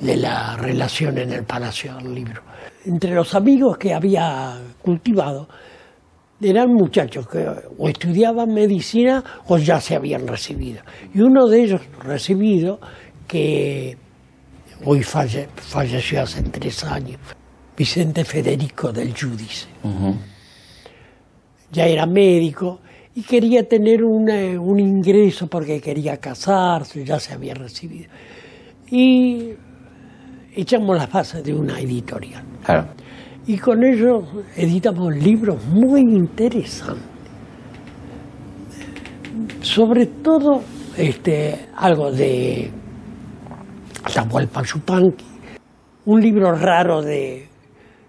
de 0.00 0.16
la 0.16 0.56
relación 0.56 1.18
en 1.18 1.32
el 1.32 1.44
Palacio 1.44 1.94
del 1.96 2.14
Libro. 2.14 2.42
Entre 2.84 3.14
los 3.14 3.34
amigos 3.34 3.78
que 3.78 3.94
había 3.94 4.58
cultivado, 4.82 5.48
eran 6.42 6.74
muchachos 6.74 7.26
que 7.28 7.46
o 7.78 7.88
estudiaban 7.88 8.52
medicina 8.52 9.22
o 9.46 9.56
ya 9.56 9.80
se 9.80 9.94
habían 9.94 10.26
recibido. 10.26 10.82
Y 11.14 11.20
uno 11.20 11.46
de 11.46 11.62
ellos 11.62 11.80
recibido, 12.02 12.80
que 13.26 13.96
hoy 14.84 15.00
falle- 15.00 15.48
falleció 15.54 16.22
hace 16.22 16.42
tres 16.42 16.84
años, 16.84 17.18
Vicente 17.76 18.24
Federico 18.24 18.92
del 18.92 19.14
Giudice. 19.14 19.68
Ya 21.72 21.86
era 21.86 22.06
médico 22.06 22.80
y 23.14 23.22
quería 23.22 23.66
tener 23.66 24.04
una- 24.04 24.60
un 24.60 24.78
ingreso 24.78 25.46
porque 25.46 25.80
quería 25.80 26.18
casarse, 26.18 27.04
ya 27.04 27.18
se 27.18 27.32
había 27.32 27.54
recibido. 27.54 28.10
Y 28.90 29.54
echamos 30.54 30.96
las 30.96 31.10
bases 31.10 31.42
de 31.44 31.54
una 31.54 31.78
editorial. 31.78 32.42
Claro. 32.64 32.88
Y 33.46 33.58
con 33.58 33.84
ellos 33.84 34.24
editamos 34.56 35.14
libros 35.14 35.64
muy 35.66 36.00
interesantes. 36.00 37.04
Sobre 39.60 40.06
todo 40.06 40.62
este, 40.96 41.68
algo 41.76 42.10
de 42.10 42.70
Atahualpa 44.04 44.62
Yupanqui, 44.62 45.24
un 46.06 46.20
libro 46.20 46.52
raro 46.52 47.02
de 47.02 47.48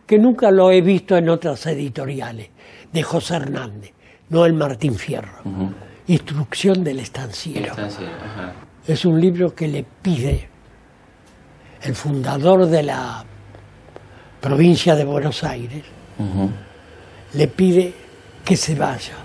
que 0.06 0.20
nunca 0.20 0.52
lo 0.52 0.72
he 0.72 0.82
visto 0.82 1.18
en 1.18 1.30
otras 1.30 1.66
editoriales, 1.68 2.50
de 2.92 3.04
José 3.04 3.38
Hernández, 3.38 3.92
Noel 4.30 4.54
Martín 4.54 4.96
Fierro. 4.96 5.40
Instrucción 6.08 6.84
del 6.84 7.00
estanciero. 7.00 7.74
Ajá. 7.74 8.54
Es 8.88 9.04
un 9.06 9.20
libro 9.20 9.54
que 9.54 9.68
le 9.68 9.84
pide 10.02 10.48
el 11.82 11.96
fundador 11.96 12.66
de 12.66 12.84
la 12.84 13.26
provincia 14.42 14.96
de 14.96 15.04
Buenos 15.04 15.44
Aires, 15.44 15.84
le 17.34 17.48
pide 17.48 17.94
que 18.44 18.56
se 18.56 18.76
vaya 18.76 19.16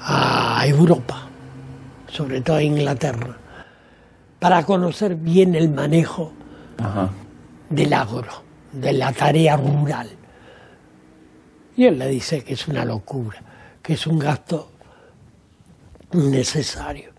a 0.00 0.64
Europa, 0.66 1.28
sobre 2.08 2.40
todo 2.40 2.56
a 2.56 2.62
Inglaterra, 2.62 3.36
para 4.38 4.64
conocer 4.64 5.14
bien 5.14 5.54
el 5.54 5.68
manejo 5.70 6.32
del 7.68 7.92
agro, 7.92 8.42
de 8.72 8.92
la 8.94 9.12
tarea 9.12 9.56
rural. 9.56 10.08
Y 11.76 11.84
él 11.84 11.98
le 11.98 12.08
dice 12.08 12.42
que 12.42 12.54
es 12.54 12.66
una 12.68 12.84
locura, 12.84 13.40
que 13.82 13.92
es 13.92 14.06
un 14.06 14.18
gasto 14.18 14.72
innecesario, 16.12 17.10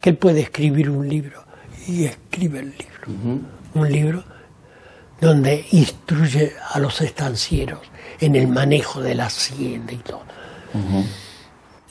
que 0.00 0.10
él 0.10 0.16
puede 0.16 0.40
escribir 0.40 0.90
un 0.90 1.08
libro 1.08 1.45
y 1.86 2.04
escribe 2.04 2.60
el 2.60 2.70
libro. 2.70 3.42
Un 3.74 3.92
libro 3.92 4.24
donde 5.20 5.64
instruye 5.72 6.52
a 6.72 6.78
los 6.78 7.00
estancieros 7.00 7.80
en 8.20 8.36
el 8.36 8.48
manejo 8.48 9.00
de 9.00 9.14
la 9.14 9.26
hacienda 9.26 9.92
y 9.92 9.96
todo. 9.96 10.22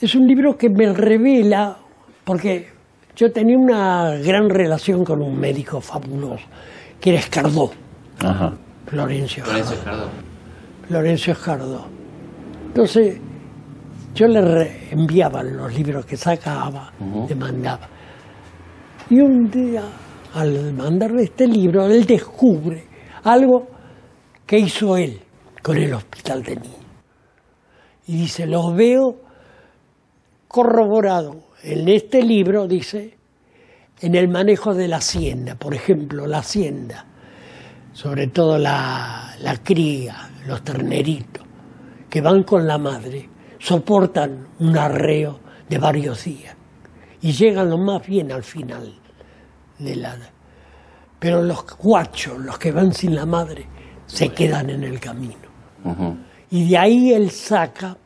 Es 0.00 0.14
un 0.14 0.26
libro 0.26 0.56
que 0.56 0.68
me 0.68 0.92
revela, 0.92 1.76
porque 2.24 2.68
yo 3.16 3.32
tenía 3.32 3.58
una 3.58 4.10
gran 4.16 4.50
relación 4.50 5.04
con 5.04 5.22
un 5.22 5.38
médico 5.38 5.80
fabuloso, 5.80 6.44
que 7.00 7.10
era 7.10 7.18
Escardó, 7.20 7.72
Ajá. 8.18 8.52
Florencio. 8.86 9.44
Escardó. 9.44 10.08
Florencio 10.86 11.32
Escardó. 11.32 11.86
Entonces, 12.68 13.18
yo 14.14 14.28
le 14.28 14.90
enviaba 14.90 15.42
los 15.42 15.74
libros 15.74 16.04
que 16.04 16.16
sacaba, 16.16 16.92
le 17.28 17.34
mandaba. 17.34 17.88
Y 19.08 19.20
un 19.20 19.50
día, 19.50 19.84
al 20.34 20.72
mandarle 20.74 21.24
este 21.24 21.46
libro, 21.46 21.86
él 21.86 22.04
descubre 22.04 22.84
algo 23.22 23.68
que 24.44 24.58
hizo 24.58 24.96
él 24.96 25.20
con 25.62 25.76
el 25.76 25.94
hospital 25.94 26.42
de 26.42 26.56
niños. 26.56 26.76
Y 28.06 28.16
dice, 28.16 28.46
lo 28.46 28.72
veo 28.72 29.20
corroborado 30.48 31.46
en 31.62 31.88
este 31.88 32.22
libro, 32.22 32.66
dice, 32.66 33.16
en 34.00 34.14
el 34.14 34.28
manejo 34.28 34.74
de 34.74 34.88
la 34.88 34.96
hacienda, 34.96 35.54
por 35.54 35.74
ejemplo, 35.74 36.26
la 36.26 36.38
hacienda 36.38 37.06
sobre 37.96 38.26
todo 38.26 38.58
la, 38.58 39.34
la 39.40 39.56
cría, 39.62 40.28
los 40.46 40.62
terneritos, 40.62 41.42
que 42.10 42.20
van 42.20 42.42
con 42.42 42.66
la 42.66 42.76
madre, 42.76 43.26
soportan 43.58 44.48
un 44.58 44.76
arreo 44.76 45.40
de 45.66 45.78
varios 45.78 46.22
días 46.22 46.55
y 47.22 47.32
llegan 47.32 47.70
lo 47.70 47.78
más 47.78 48.06
bien 48.06 48.32
al 48.32 48.42
final 48.42 48.94
de 49.78 49.96
la... 49.96 50.16
Pero 51.18 51.42
los 51.42 51.64
guachos, 51.78 52.38
los 52.38 52.58
que 52.58 52.72
van 52.72 52.92
sin 52.92 53.14
la 53.14 53.26
madre, 53.26 53.66
se 54.06 54.28
quedan 54.30 54.70
en 54.70 54.84
el 54.84 55.00
camino. 55.00 55.34
Y 56.50 56.68
de 56.68 56.78
ahí 56.78 57.12
él 57.12 57.30
saca 57.30 57.96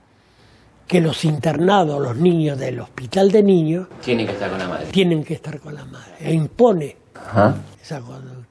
que 0.87 1.01
los 1.01 1.25
internados, 1.25 2.01
los 2.01 2.17
niños 2.17 2.59
del 2.59 2.81
hospital 2.81 3.31
de 3.31 3.43
niños, 3.43 3.89
Tiene 4.03 4.27
que 4.27 4.33
estar 4.33 4.51
con 4.51 4.59
la 4.59 4.69
madre. 4.69 4.87
tienen 4.91 5.25
que 5.25 5.35
estar 5.35 5.61
con 5.61 5.75
la 5.75 5.85
madre. 5.85 6.13
E 6.21 6.33
impone 6.33 6.97
esa 7.83 8.01
conducta. 8.01 8.47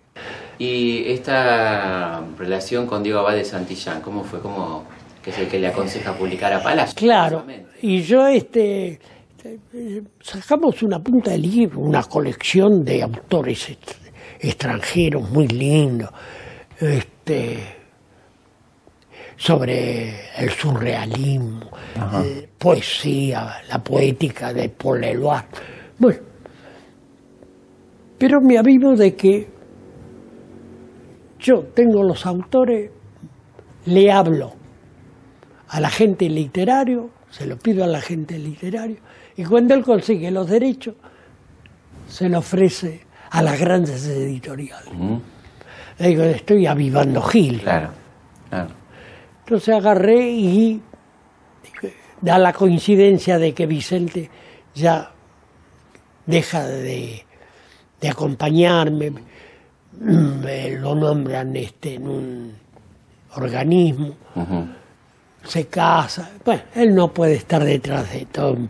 Y 0.57 1.09
esta 1.11 2.21
relación 2.37 2.85
con 2.85 3.01
Diego 3.03 3.19
Abad 3.19 3.33
de 3.35 3.45
Santillán, 3.45 4.01
¿cómo 4.01 4.23
fue? 4.23 4.39
¿Cómo, 4.41 4.83
que 5.23 5.29
es 5.31 5.37
el 5.37 5.47
que 5.47 5.57
le 5.59 5.67
aconseja 5.67 6.13
publicar 6.13 6.51
a 6.53 6.61
Palacio? 6.61 6.95
Claro, 6.95 7.45
y 7.81 8.01
yo 8.01 8.27
este 8.27 8.99
sacamos 10.21 10.82
una 10.84 11.02
punta 11.02 11.32
de 11.32 11.38
libro, 11.38 11.80
una 11.80 12.04
colección 12.04 12.84
de 12.84 13.04
autores 13.04 13.78
extranjeros 14.39 15.30
muy 15.30 15.47
lindos, 15.47 16.10
este, 16.80 17.60
sobre 19.36 20.13
el 20.38 20.49
surrealismo, 20.49 21.71
eh, 22.23 22.49
poesía, 22.58 23.62
la 23.69 23.82
poética 23.82 24.54
de 24.54 24.69
Paul 24.69 25.04
Eluard. 25.04 25.45
Bueno, 25.97 26.19
pero 28.17 28.41
me 28.41 28.58
avivo 28.58 28.95
de 28.95 29.15
que 29.15 29.47
yo 31.39 31.63
tengo 31.73 32.04
los 32.04 32.25
autores, 32.25 32.91
le 33.86 34.12
hablo 34.12 34.54
a 35.69 35.80
la 35.80 35.89
gente 35.89 36.28
literario, 36.28 37.12
se 37.30 37.45
lo 37.45 37.58
pido 37.58 37.86
a 37.86 37.88
la 37.88 38.02
gente 38.02 38.38
literario, 38.38 38.97
y 39.39 39.45
cuando 39.45 39.73
él 39.73 39.86
consigue 39.86 40.30
los 40.32 40.49
derechos, 40.49 40.95
se 42.10 42.28
lo 42.28 42.39
ofrece 42.39 42.99
a 43.30 43.41
las 43.41 43.58
grandes 43.58 44.06
editoriales. 44.06 44.93
Le 45.97 46.08
digo, 46.10 46.23
estoy 46.23 46.67
avivando 46.67 47.21
Gil. 47.21 47.62
Claro, 47.62 47.91
claro. 48.49 48.69
Entonces 49.45 49.75
agarré 49.75 50.30
y 50.30 50.82
da 52.19 52.38
la 52.38 52.52
coincidencia 52.52 53.38
de 53.38 53.54
que 53.54 53.65
Vicente 53.65 54.30
ya 54.75 55.10
deja 56.25 56.67
de, 56.67 57.23
de 58.02 58.10
acompañarme, 58.10 59.13
me 60.02 60.71
lo 60.71 60.95
nombran 60.95 61.56
este, 61.56 61.93
en 61.93 62.08
un 62.10 62.54
organismo, 63.38 64.15
se 65.45 65.67
casa, 65.67 66.30
bueno, 66.43 66.62
él 66.75 66.93
no 66.93 67.13
puede 67.13 67.36
estar 67.36 67.63
detrás 67.63 68.12
de 68.12 68.25
todo 68.25 68.52
un, 68.52 68.69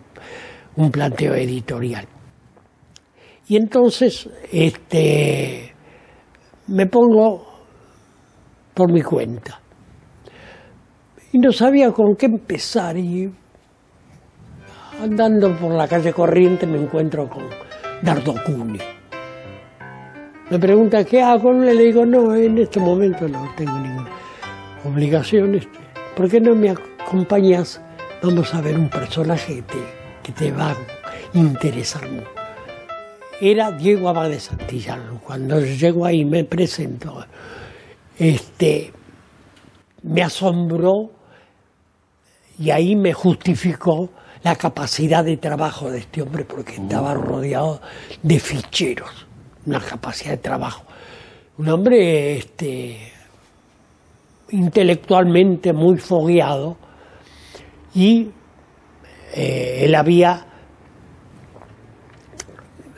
un 0.80 0.92
planteo 0.92 1.36
editorial. 1.36 2.08
Y 3.48 3.58
entonces 3.58 4.30
este, 4.52 5.74
me 6.68 6.86
pongo 6.86 7.46
por 8.74 8.92
mi 8.92 9.02
cuenta. 9.02 9.60
Y 11.34 11.40
no 11.40 11.52
sabía 11.52 11.92
con 11.92 12.16
qué 12.16 12.28
empezar 12.28 12.98
y 12.98 13.30
andando 15.02 15.56
por 15.58 15.74
la 15.74 15.88
calle 15.88 16.14
corriente 16.14 16.66
me 16.66 16.78
encuentro 16.78 17.30
con 17.30 17.44
Dardo 18.02 18.36
Cuni. 18.46 18.80
Me 20.50 20.58
pregunta 20.58 21.04
qué 21.04 21.22
hago, 21.22 21.52
le 21.52 21.74
digo, 21.74 22.06
no, 22.06 22.34
en 22.34 22.58
este 22.58 22.80
momento 22.80 23.28
no 23.28 23.48
tengo 23.56 23.78
ninguna 23.80 24.10
obligación. 24.86 25.56
Este, 25.56 25.78
¿Por 26.16 26.30
qué 26.30 26.40
no 26.40 26.56
me 26.56 26.72
acompañas? 26.72 27.82
Vamos 28.24 28.54
a 28.56 28.62
ver 28.62 28.78
un 28.78 28.90
personaje 28.90 29.62
que 30.30 30.46
te 30.46 30.52
va 30.52 30.72
a 30.72 30.78
interesar 31.34 32.08
mucho. 32.10 32.30
Era 33.42 33.72
Diego 33.72 34.10
Abad 34.10 34.30
de 34.30 34.40
Santillán. 34.40 35.20
Cuando 35.26 35.60
llego 35.60 36.06
ahí 36.06 36.26
me 36.26 36.44
presento. 36.44 37.26
Este, 38.18 38.92
me 40.04 40.22
asombró 40.22 41.12
y 42.60 42.70
ahí 42.70 42.96
me 42.96 43.14
justificó 43.14 44.10
la 44.44 44.56
capacidad 44.56 45.24
de 45.24 45.38
trabajo 45.38 45.90
de 45.90 46.00
este 46.00 46.22
hombre 46.22 46.44
porque 46.44 46.76
estaba 46.76 47.14
rodeado 47.14 47.82
de 48.22 48.40
ficheros, 48.40 49.26
una 49.66 49.80
capacidad 49.80 50.32
de 50.32 50.38
trabajo. 50.38 50.84
Un 51.58 51.70
hombre 51.70 52.38
este, 52.38 53.12
intelectualmente 54.50 55.74
muy 55.74 55.98
fogueado 55.98 56.78
y 57.96 58.30
eh, 59.34 59.82
él 59.84 59.96
había 59.96 60.46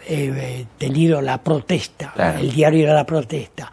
eh, 0.07 0.65
tenido 0.77 1.21
la 1.21 1.41
protesta, 1.43 2.13
el 2.39 2.51
diario 2.51 2.83
era 2.83 2.93
la 2.93 3.05
protesta. 3.05 3.71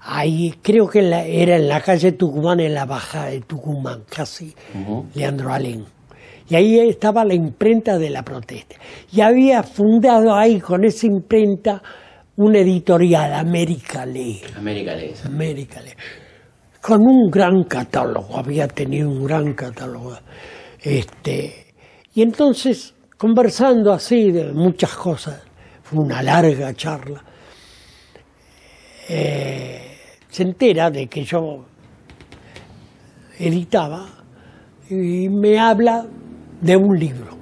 Ahí 0.00 0.54
creo 0.62 0.88
que 0.88 1.00
era 1.00 1.56
en 1.56 1.68
la 1.68 1.82
calle 1.82 2.12
Tucumán, 2.12 2.60
en 2.60 2.72
la 2.72 2.86
baja 2.86 3.26
de 3.26 3.42
Tucumán, 3.42 4.04
casi, 4.08 4.54
Leandro 5.14 5.52
Alén. 5.52 5.84
Y 6.48 6.54
ahí 6.54 6.78
estaba 6.78 7.24
la 7.24 7.34
imprenta 7.34 7.98
de 7.98 8.08
la 8.08 8.22
protesta. 8.22 8.76
Y 9.12 9.20
había 9.20 9.62
fundado 9.62 10.34
ahí 10.34 10.60
con 10.60 10.82
esa 10.84 11.06
imprenta 11.06 11.82
una 12.36 12.60
editorial, 12.60 13.34
América 13.34 14.06
Lee. 14.06 14.40
América 14.56 14.94
Lee. 14.94 15.12
América 15.26 15.82
Lee. 15.82 15.92
Con 16.80 17.02
un 17.02 17.30
gran 17.30 17.64
catálogo, 17.64 18.38
había 18.38 18.66
tenido 18.66 19.10
un 19.10 19.24
gran 19.24 19.52
catálogo. 19.52 20.16
Este, 20.80 21.67
y 22.18 22.22
entonces, 22.22 22.96
conversando 23.16 23.92
así 23.92 24.32
de 24.32 24.52
muchas 24.52 24.92
cosas, 24.96 25.40
fue 25.84 26.00
una 26.00 26.20
larga 26.20 26.74
charla, 26.74 27.22
eh, 29.08 29.98
se 30.28 30.42
entera 30.42 30.90
de 30.90 31.06
que 31.06 31.22
yo 31.22 31.64
editaba 33.38 34.08
y 34.90 35.28
me 35.28 35.60
habla 35.60 36.06
de 36.60 36.76
un 36.76 36.98
libro 36.98 37.38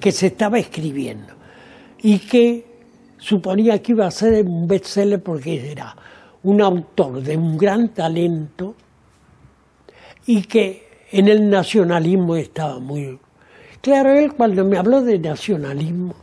que 0.00 0.10
se 0.10 0.26
estaba 0.26 0.58
escribiendo 0.58 1.32
y 2.02 2.18
que 2.18 2.66
suponía 3.16 3.80
que 3.80 3.92
iba 3.92 4.08
a 4.08 4.10
ser 4.10 4.44
un 4.44 4.66
bestseller 4.66 5.22
porque 5.22 5.70
era 5.70 5.94
un 6.42 6.60
autor 6.60 7.22
de 7.22 7.36
un 7.36 7.56
gran 7.56 7.94
talento 7.94 8.74
y 10.26 10.42
que 10.42 11.06
en 11.12 11.28
el 11.28 11.48
nacionalismo 11.48 12.34
estaba 12.34 12.80
muy... 12.80 13.16
Claro, 13.80 14.10
él 14.10 14.34
cuando 14.34 14.64
me 14.64 14.76
habló 14.76 15.00
de 15.00 15.18
nacionalismo, 15.18 16.14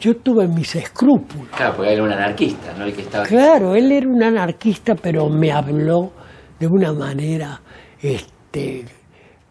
yo 0.00 0.16
tuve 0.16 0.48
mis 0.48 0.74
escrúpulos. 0.74 1.48
Claro, 1.56 1.76
porque 1.76 1.92
él 1.92 1.94
era 1.94 2.02
un 2.04 2.12
anarquista, 2.12 2.72
¿no? 2.76 2.84
El 2.84 2.94
que 2.94 3.02
estaba... 3.02 3.24
Claro, 3.24 3.74
él 3.74 3.92
era 3.92 4.08
un 4.08 4.22
anarquista, 4.22 4.94
pero 4.94 5.28
me 5.28 5.52
habló 5.52 6.12
de 6.58 6.66
una 6.66 6.92
manera 6.92 7.60
este, 8.02 8.84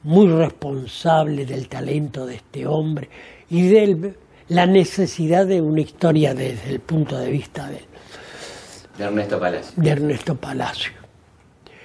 muy 0.04 0.28
responsable 0.28 1.46
del 1.46 1.68
talento 1.68 2.26
de 2.26 2.36
este 2.36 2.68
hombre 2.68 3.10
y 3.50 3.68
de 3.68 4.14
la 4.50 4.66
necesidad 4.66 5.46
de 5.46 5.62
una 5.62 5.82
historia 5.82 6.34
desde 6.34 6.70
el 6.70 6.80
punto 6.80 7.18
de 7.18 7.30
vista 7.30 7.70
de, 7.70 7.82
de 8.98 9.04
Ernesto 9.04 9.40
Palacio. 9.40 9.74
De 9.82 9.90
Ernesto 9.90 10.36
Palacio. 10.36 10.92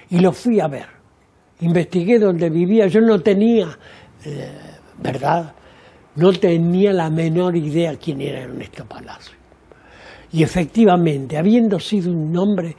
Y 0.09 0.19
lo 0.19 0.31
fui 0.31 0.59
a 0.59 0.67
ver. 0.67 0.87
Investigué 1.61 2.19
donde 2.19 2.49
vivía. 2.49 2.87
Yo 2.87 3.01
no 3.01 3.19
tenía, 3.21 3.77
eh, 4.25 4.49
¿verdad? 5.03 5.53
No 6.15 6.31
tenía 6.31 6.93
la 6.93 7.09
menor 7.09 7.55
idea 7.55 7.95
quién 7.97 8.21
era 8.21 8.43
Ernesto 8.43 8.85
Palacio. 8.85 9.35
Y 10.31 10.41
efectivamente, 10.41 11.37
habiendo 11.37 11.79
sido 11.79 12.11
un 12.11 12.35
hombre 12.37 12.75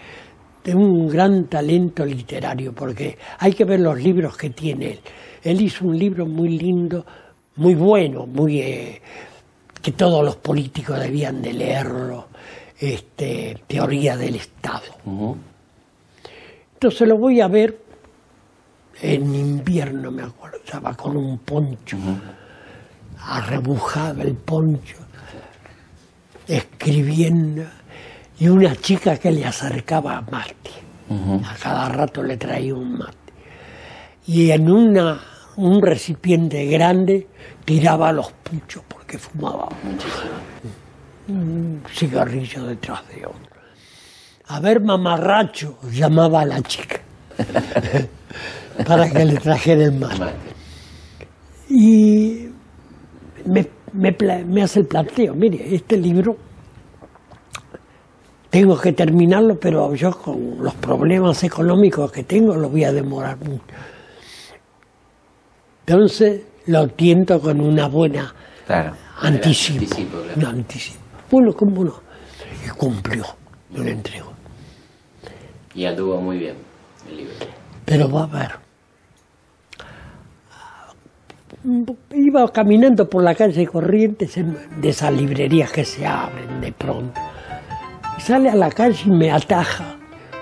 de 0.64 0.74
un 0.74 1.06
gran 1.06 1.46
talento 1.46 2.04
literario, 2.04 2.72
porque 2.72 3.18
hay 3.38 3.52
que 3.52 3.64
ver 3.64 3.80
los 3.80 4.02
libros 4.02 4.36
que 4.36 4.50
tiene 4.50 4.92
él. 4.92 5.00
Él 5.42 5.60
hizo 5.60 5.84
un 5.84 5.98
libro 5.98 6.26
muy 6.26 6.58
lindo, 6.58 7.04
muy 7.56 7.74
bueno, 7.74 8.26
muy 8.26 8.60
eh, 8.60 9.02
que 9.82 9.92
todos 9.92 10.24
los 10.24 10.36
políticos 10.36 10.98
debían 10.98 11.42
de 11.42 11.52
leerlo, 11.52 12.28
este, 12.80 13.60
Teoría 13.66 14.16
del 14.16 14.36
Estado. 14.36 14.82
Entonces 16.72 17.06
lo 17.06 17.18
voy 17.18 17.40
a 17.40 17.48
ver 17.48 17.83
en 19.00 19.34
invierno, 19.34 20.10
me 20.10 20.22
acuerdo, 20.22 20.58
estaba 20.64 20.94
con 20.94 21.16
un 21.16 21.38
poncho 21.38 21.96
arrebujado 23.26 24.22
el 24.22 24.34
poncho, 24.34 24.96
escribiendo, 26.46 27.64
y 28.38 28.48
una 28.48 28.76
chica 28.76 29.16
que 29.16 29.30
le 29.30 29.44
acercaba 29.44 30.20
mate. 30.30 30.54
A 31.44 31.54
cada 31.56 31.88
rato 31.88 32.22
le 32.22 32.36
traía 32.36 32.74
un 32.74 32.98
mate. 32.98 33.14
Y 34.26 34.50
en 34.50 34.70
una, 34.70 35.20
un 35.56 35.80
recipiente 35.80 36.64
grande 36.66 37.28
tiraba 37.64 38.10
los 38.12 38.32
puchos 38.32 38.82
porque 38.88 39.18
fumaba 39.18 39.68
un 41.28 41.82
cigarrillo 41.92 42.64
detrás 42.64 43.06
de 43.08 43.26
otro. 43.26 43.54
A 44.46 44.60
ver, 44.60 44.80
mamarracho, 44.80 45.78
llamaba 45.90 46.42
a 46.42 46.46
la 46.46 46.62
chica 46.62 47.00
para 48.86 49.10
que 49.10 49.24
le 49.24 49.36
trajera 49.36 49.84
el 49.84 49.92
mate. 49.92 50.32
Y 51.68 52.48
me, 53.46 54.62
hace 54.62 54.80
el 54.80 54.86
planteo, 54.86 55.34
mire, 55.34 55.74
este 55.74 55.96
libro 55.96 56.36
tengo 58.50 58.78
que 58.78 58.92
terminarlo, 58.92 59.58
pero 59.58 59.94
yo 59.94 60.12
con 60.12 60.62
los 60.62 60.74
problemas 60.74 61.42
económicos 61.42 62.12
que 62.12 62.22
tengo 62.22 62.54
lo 62.54 62.68
voy 62.68 62.84
a 62.84 62.92
demorar 62.92 63.36
mucho. 63.38 63.64
Entonces 65.86 66.42
lo 66.66 66.86
tiento 66.88 67.40
con 67.40 67.60
una 67.60 67.88
buena 67.88 68.32
anticipo. 69.20 69.84
anticipo, 70.46 70.98
Bueno, 71.30 71.52
¿cómo 71.52 71.84
no? 71.84 72.00
Y 72.64 72.68
cumplió, 72.70 73.24
me 73.70 73.80
lo 73.80 73.90
entregó. 73.90 74.32
Y 75.74 75.84
anduvo 75.84 76.20
muy 76.20 76.38
bien 76.38 76.54
el 77.10 77.16
libro. 77.16 77.34
Pero 77.84 78.08
va 78.08 78.22
a 78.22 78.26
ver, 78.26 78.63
iba 82.12 82.52
caminando 82.52 83.08
por 83.08 83.22
la 83.22 83.34
calle 83.34 83.66
Corrientes 83.66 84.34
de 84.36 84.88
esas 84.88 85.12
librerías 85.12 85.72
que 85.72 85.84
se 85.84 86.06
abren 86.06 86.60
de 86.60 86.72
pronto. 86.72 87.20
Sale 88.18 88.50
a 88.50 88.54
la 88.54 88.70
calle 88.70 89.02
y 89.06 89.10
me 89.10 89.30
ataja 89.30 89.96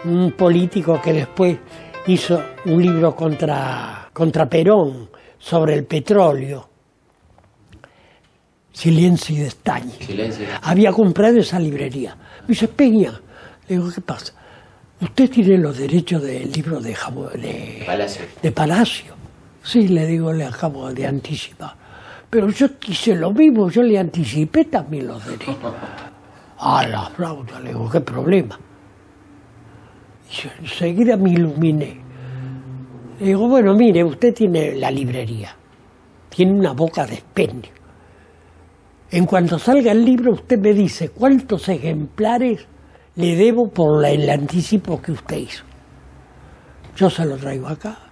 un 0.04 0.32
político 0.32 1.00
que 1.00 1.12
después 1.12 1.58
hizo 2.06 2.42
un 2.66 2.82
libro 2.82 3.14
contra, 3.14 4.08
contra 4.12 4.48
Perón 4.48 5.10
sobre 5.38 5.74
el 5.74 5.84
petróleo. 5.84 6.68
Silencio 8.72 9.36
y 9.36 9.40
destañe. 9.40 9.92
Había 10.62 10.92
comprado 10.92 11.38
esa 11.38 11.58
librería. 11.58 12.16
Me 12.42 12.48
dice, 12.48 12.68
Peña, 12.68 13.12
le 13.68 13.76
digo, 13.76 13.90
¿qué 13.94 14.00
pasa? 14.00 14.32
Usted 15.00 15.30
tiene 15.30 15.58
los 15.58 15.76
derechos 15.78 16.22
del 16.22 16.50
libro 16.50 16.80
de, 16.80 16.90
de, 16.90 17.82
Palacio. 17.84 18.24
de 18.40 18.52
Palacio. 18.52 19.21
Sí, 19.62 19.88
le 19.88 20.06
digo, 20.06 20.32
le 20.32 20.44
acabo 20.44 20.92
de 20.92 21.06
anticipar. 21.06 21.74
Pero 22.28 22.48
yo 22.48 22.78
quise 22.78 23.14
lo 23.14 23.30
mismo, 23.32 23.70
yo 23.70 23.82
le 23.82 23.98
anticipé 23.98 24.64
también 24.64 25.06
los 25.06 25.24
derechos. 25.24 25.56
A 26.58 26.86
la 26.86 27.06
flauta, 27.10 27.60
le 27.60 27.70
digo, 27.70 27.90
¿qué 27.90 28.00
problema? 28.00 28.58
Y 30.30 30.62
enseguida 30.62 31.16
me 31.16 31.30
iluminé. 31.30 32.00
Le 33.18 33.26
digo, 33.26 33.48
bueno, 33.48 33.74
mire, 33.74 34.04
usted 34.04 34.32
tiene 34.32 34.74
la 34.76 34.90
librería, 34.90 35.54
tiene 36.28 36.52
una 36.52 36.72
boca 36.72 37.04
de 37.04 37.14
expendio. 37.14 37.72
En 39.10 39.26
cuanto 39.26 39.58
salga 39.58 39.92
el 39.92 40.04
libro, 40.04 40.32
usted 40.32 40.58
me 40.58 40.72
dice 40.72 41.10
cuántos 41.10 41.68
ejemplares 41.68 42.66
le 43.16 43.36
debo 43.36 43.68
por 43.68 44.04
el 44.04 44.28
anticipo 44.30 45.02
que 45.02 45.12
usted 45.12 45.36
hizo. 45.36 45.64
Yo 46.96 47.10
se 47.10 47.26
lo 47.26 47.36
traigo 47.36 47.68
acá 47.68 48.11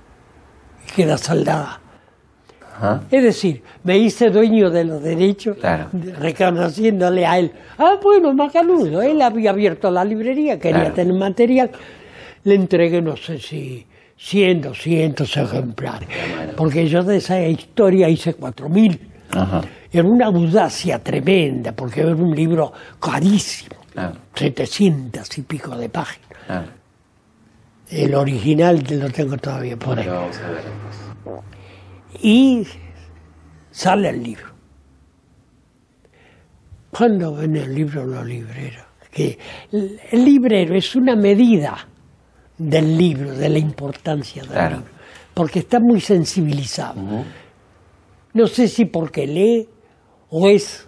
queda 0.91 1.17
saldada. 1.17 1.81
Es 3.11 3.23
decir, 3.23 3.63
me 3.85 3.99
hice 3.99 4.31
dueño 4.31 4.71
de 4.71 4.85
los 4.85 5.03
derechos, 5.03 5.59
reconociéndole 6.19 7.27
a 7.27 7.39
él. 7.39 7.53
Ah, 7.79 7.97
bueno, 8.03 8.33
Macanudo, 8.33 9.03
él 9.03 9.21
había 9.21 9.51
abierto 9.51 9.91
la 9.91 10.03
librería, 10.05 10.59
quería 10.59 10.91
tener 10.93 11.13
material. 11.13 11.71
Le 12.45 12.55
entregué, 12.55 13.03
no 13.03 13.17
sé 13.17 13.39
si 13.39 13.87
100, 14.17 14.63
200 14.63 15.37
ejemplares. 15.37 16.09
Porque 16.57 16.87
yo 16.87 17.03
de 17.03 17.19
esa 17.19 17.41
historia 17.43 18.09
hice 18.09 18.35
4000. 18.35 18.99
Era 19.93 20.09
una 20.09 20.27
audacia 20.27 20.99
tremenda, 21.01 21.73
porque 21.73 22.01
era 22.01 22.15
un 22.15 22.35
libro 22.35 22.73
carísimo, 22.99 23.77
Claro, 23.93 24.15
700 24.35 25.39
y 25.39 25.43
pico 25.43 25.77
de 25.77 25.89
páginas. 25.89 26.31
El 27.91 28.15
original 28.15 28.83
lo 28.91 29.11
tengo 29.11 29.37
todavía 29.37 29.77
por 29.77 29.99
ahí. 29.99 30.07
vamos 30.07 30.39
a 30.39 30.51
ver. 30.51 30.63
Y 32.23 32.67
sale 33.71 34.11
el 34.11 34.23
libro. 34.23 34.47
¿Cuándo 36.91 37.35
ven 37.35 37.57
el 37.57 37.75
libro 37.75 38.05
los 38.05 38.25
libreros? 38.27 38.85
Que 39.11 39.39
el 40.13 40.25
librero 40.25 40.75
es 40.75 40.95
una 40.95 41.17
medida 41.17 41.87
del 42.59 42.97
libro, 42.97 43.33
de 43.35 43.49
la 43.49 43.59
importancia 43.59 44.43
del 44.43 44.53
Claro. 44.53 44.77
libro, 44.77 44.91
porque 45.35 45.61
está 45.61 45.81
muy 45.81 46.01
sensibilizado. 46.01 47.25
No 48.35 48.47
sé 48.47 48.69
si 48.69 48.85
porque 48.85 49.27
lee 49.27 49.69
o 50.29 50.49
es 50.49 50.87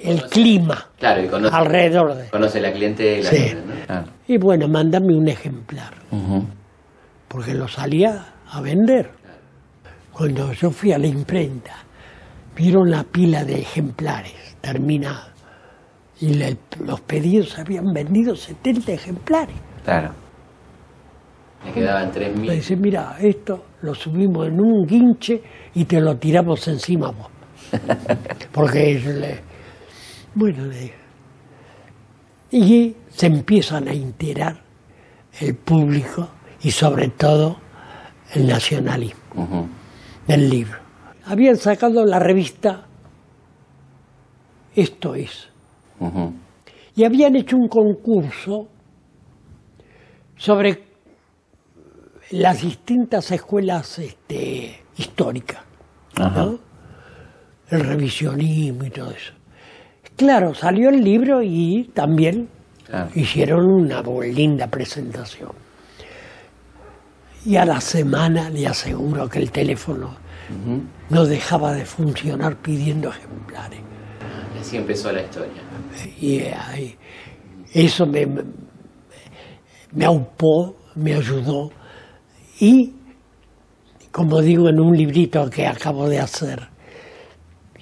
el 0.00 0.22
clima 0.28 0.90
Claro, 0.98 1.22
y 1.24 1.28
conoce, 1.28 1.54
alrededor 1.56 2.14
de... 2.14 2.28
conoce 2.28 2.60
la 2.60 2.72
clientela. 2.72 3.30
Sí. 3.30 3.54
¿no? 3.54 3.86
Claro. 3.86 4.06
Y 4.26 4.38
bueno, 4.38 4.68
mándame 4.68 5.14
un 5.14 5.28
ejemplar. 5.28 5.92
Porque 7.28 7.54
lo 7.54 7.68
salía 7.68 8.24
a 8.50 8.60
vender. 8.60 9.10
Cuando 10.12 10.52
yo 10.52 10.70
fui 10.70 10.92
a 10.92 10.98
la 10.98 11.06
imprenta, 11.06 11.72
vieron 12.56 12.90
la 12.90 13.02
pila 13.04 13.44
de 13.44 13.60
ejemplares 13.60 14.56
terminada 14.60 15.28
y 16.20 16.34
le- 16.34 16.56
los 16.84 17.00
pedidos 17.00 17.58
habían 17.58 17.92
vendido 17.92 18.34
70 18.36 18.92
ejemplares. 18.92 19.56
Claro. 19.84 20.12
Le 21.66 21.72
quedaban 21.72 22.08
Me 22.08 22.12
3.000. 22.14 22.50
dice, 22.52 22.76
mira, 22.76 23.16
esto 23.20 23.64
lo 23.82 23.94
subimos 23.94 24.46
en 24.46 24.60
un 24.60 24.86
guinche 24.86 25.42
y 25.74 25.84
te 25.84 26.00
lo 26.00 26.16
tiramos 26.16 26.66
encima 26.68 27.10
vos. 27.10 27.28
Porque 28.52 29.00
le- 29.00 29.40
bueno, 30.34 30.64
le- 30.66 30.92
y 32.54 32.94
se 33.10 33.26
empiezan 33.26 33.88
a 33.88 33.92
enterar 33.92 34.62
el 35.40 35.56
público 35.56 36.28
y 36.62 36.70
sobre 36.70 37.08
todo 37.08 37.56
el 38.32 38.46
nacionalismo 38.46 39.20
Ujú. 39.34 39.66
del 40.28 40.48
libro. 40.48 40.78
Habían 41.24 41.56
sacado 41.56 42.04
la 42.06 42.20
revista 42.20 42.86
Esto 44.76 45.16
es 45.16 45.48
y 46.94 47.02
habían 47.02 47.34
hecho 47.34 47.56
un 47.56 47.66
concurso 47.66 48.68
sobre 50.36 50.84
las 52.30 52.62
distintas 52.62 53.32
escuelas 53.32 53.98
este, 53.98 54.80
históricas, 54.96 55.62
el 57.70 57.80
revisionismo 57.80 58.84
y 58.84 58.90
todo 58.90 59.10
eso. 59.10 59.32
Claro, 60.16 60.54
salió 60.54 60.90
el 60.90 61.02
libro 61.02 61.42
y 61.42 61.90
también 61.94 62.48
Claro. 62.86 63.10
hicieron 63.14 63.64
una 63.66 64.02
linda 64.22 64.66
presentación. 64.68 65.50
Y 67.44 67.56
a 67.56 67.64
la 67.64 67.80
semana 67.80 68.48
le 68.50 68.66
aseguro 68.66 69.28
que 69.28 69.38
el 69.38 69.50
teléfono 69.50 70.14
no 71.10 71.24
dejaba 71.24 71.72
de 71.72 71.84
funcionar 71.84 72.56
pidiendo 72.56 73.08
ejemplares. 73.10 73.80
Así 74.60 74.76
empezó 74.76 75.12
la 75.12 75.22
historia. 75.22 75.62
Y 76.20 76.42
eso 77.72 78.06
me, 78.06 78.26
me 79.92 80.04
aupó, 80.04 80.76
me 80.94 81.14
ayudó. 81.14 81.70
Y, 82.60 82.92
como 84.12 84.40
digo 84.40 84.68
en 84.68 84.80
un 84.80 84.96
librito 84.96 85.48
que 85.50 85.66
acabo 85.66 86.08
de 86.08 86.20
hacer, 86.20 86.68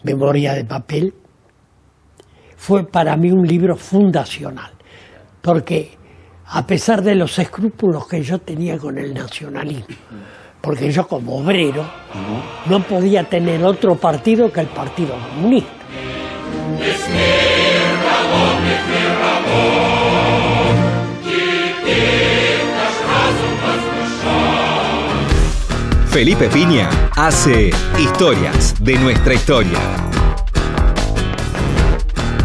Memoria 0.05 0.55
de 0.55 0.65
papel, 0.65 1.15
fue 2.63 2.87
para 2.87 3.17
mí 3.17 3.33
un 3.33 3.45
libro 3.45 3.77
fundacional. 3.77 4.71
Porque 5.41 5.99
a 6.47 6.65
pesar 6.65 7.03
de 7.03 7.17
los 7.17 7.37
escrúpulos 7.41 8.07
que 8.07 8.23
yo 8.23 8.39
tenía 8.39 8.79
con 8.79 8.97
el 8.99 9.13
nacionalismo, 9.13 9.97
porque 10.61 10.93
yo 10.93 11.09
como 11.09 11.39
obrero 11.39 11.85
no 12.67 12.81
podía 12.85 13.25
tener 13.25 13.65
otro 13.65 13.97
partido 13.97 14.53
que 14.53 14.61
el 14.61 14.69
Partido 14.69 15.17
Comunista. 15.35 15.73
Felipe 26.11 26.49
Piña 26.49 26.89
hace 27.17 27.71
historias 27.99 28.77
de 28.79 28.95
nuestra 29.01 29.35
historia. 29.35 30.22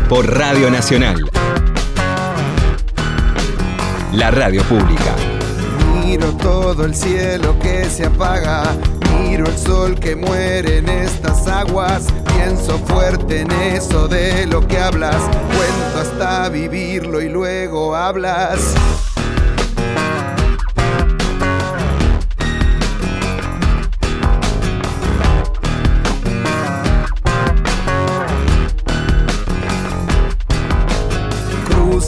Por 0.10 0.38
Radio 0.38 0.72
Nacional. 0.72 1.30
La 4.14 4.32
radio 4.32 4.64
pública. 4.64 5.14
Miro 6.02 6.32
todo 6.38 6.86
el 6.86 6.96
cielo 6.96 7.60
que 7.60 7.84
se 7.90 8.06
apaga, 8.06 8.64
miro 9.20 9.46
el 9.48 9.58
sol 9.58 10.00
que 10.00 10.16
muere 10.16 10.78
en 10.78 10.88
estas 10.88 11.46
aguas, 11.48 12.08
pienso 12.34 12.80
fuerte 12.80 13.42
en 13.42 13.52
eso 13.52 14.08
de 14.08 14.48
lo 14.48 14.66
que 14.66 14.80
hablas, 14.80 15.18
cuento 15.18 16.00
hasta 16.00 16.48
vivirlo 16.48 17.20
y 17.20 17.28
luego 17.28 17.94
hablas. 17.94 18.76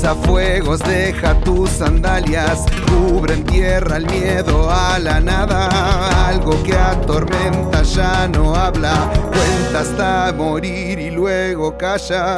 Cruza 0.09 0.27
fuegos, 0.27 0.79
deja 0.79 1.39
tus 1.41 1.69
sandalias, 1.69 2.65
cubre 2.87 3.35
en 3.35 3.43
tierra 3.43 3.97
el 3.97 4.07
miedo 4.07 4.67
a 4.71 4.97
la 4.97 5.19
nada. 5.19 6.27
Algo 6.27 6.63
que 6.63 6.75
atormenta 6.75 7.83
ya 7.83 8.27
no 8.27 8.55
habla, 8.55 9.11
cuenta 9.13 9.81
hasta 9.81 10.33
morir 10.35 10.97
y 10.97 11.11
luego 11.11 11.77
calla. 11.77 12.35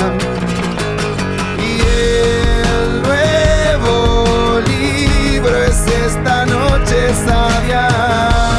Y 1.58 1.80
el 1.80 3.02
nuevo 3.04 4.60
libro 4.68 5.64
es 5.64 5.88
esta 5.88 6.46
noche. 6.46 7.14
Sabia 7.26 8.51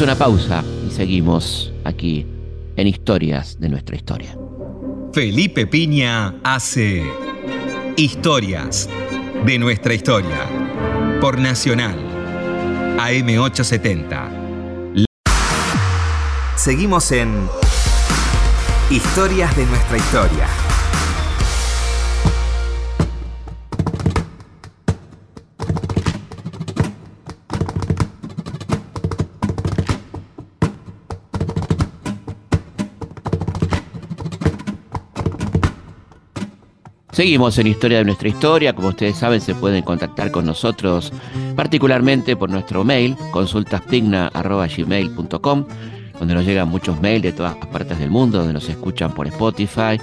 Una 0.00 0.14
pausa 0.14 0.62
y 0.86 0.92
seguimos 0.92 1.72
aquí 1.82 2.24
en 2.76 2.86
Historias 2.86 3.58
de 3.58 3.68
nuestra 3.68 3.96
historia. 3.96 4.38
Felipe 5.12 5.66
Piña 5.66 6.36
hace 6.44 7.02
Historias 7.96 8.88
de 9.44 9.58
nuestra 9.58 9.94
historia 9.94 10.46
por 11.20 11.38
Nacional 11.38 11.98
AM870. 12.96 15.06
Seguimos 16.54 17.10
en 17.10 17.48
Historias 18.90 19.56
de 19.56 19.66
nuestra 19.66 19.96
historia. 19.96 20.67
Seguimos 37.18 37.58
en 37.58 37.66
Historia 37.66 37.98
de 37.98 38.04
nuestra 38.04 38.28
historia. 38.28 38.76
Como 38.76 38.90
ustedes 38.90 39.16
saben, 39.16 39.40
se 39.40 39.52
pueden 39.52 39.82
contactar 39.82 40.30
con 40.30 40.46
nosotros 40.46 41.12
particularmente 41.56 42.36
por 42.36 42.48
nuestro 42.48 42.84
mail, 42.84 43.16
consultaspigna.gmail.com, 43.32 45.64
donde 46.20 46.34
nos 46.34 46.44
llegan 46.44 46.68
muchos 46.68 47.02
mails 47.02 47.24
de 47.24 47.32
todas 47.32 47.56
partes 47.56 47.98
del 47.98 48.10
mundo, 48.10 48.38
donde 48.38 48.52
nos 48.52 48.68
escuchan 48.68 49.12
por 49.12 49.26
Spotify 49.26 49.98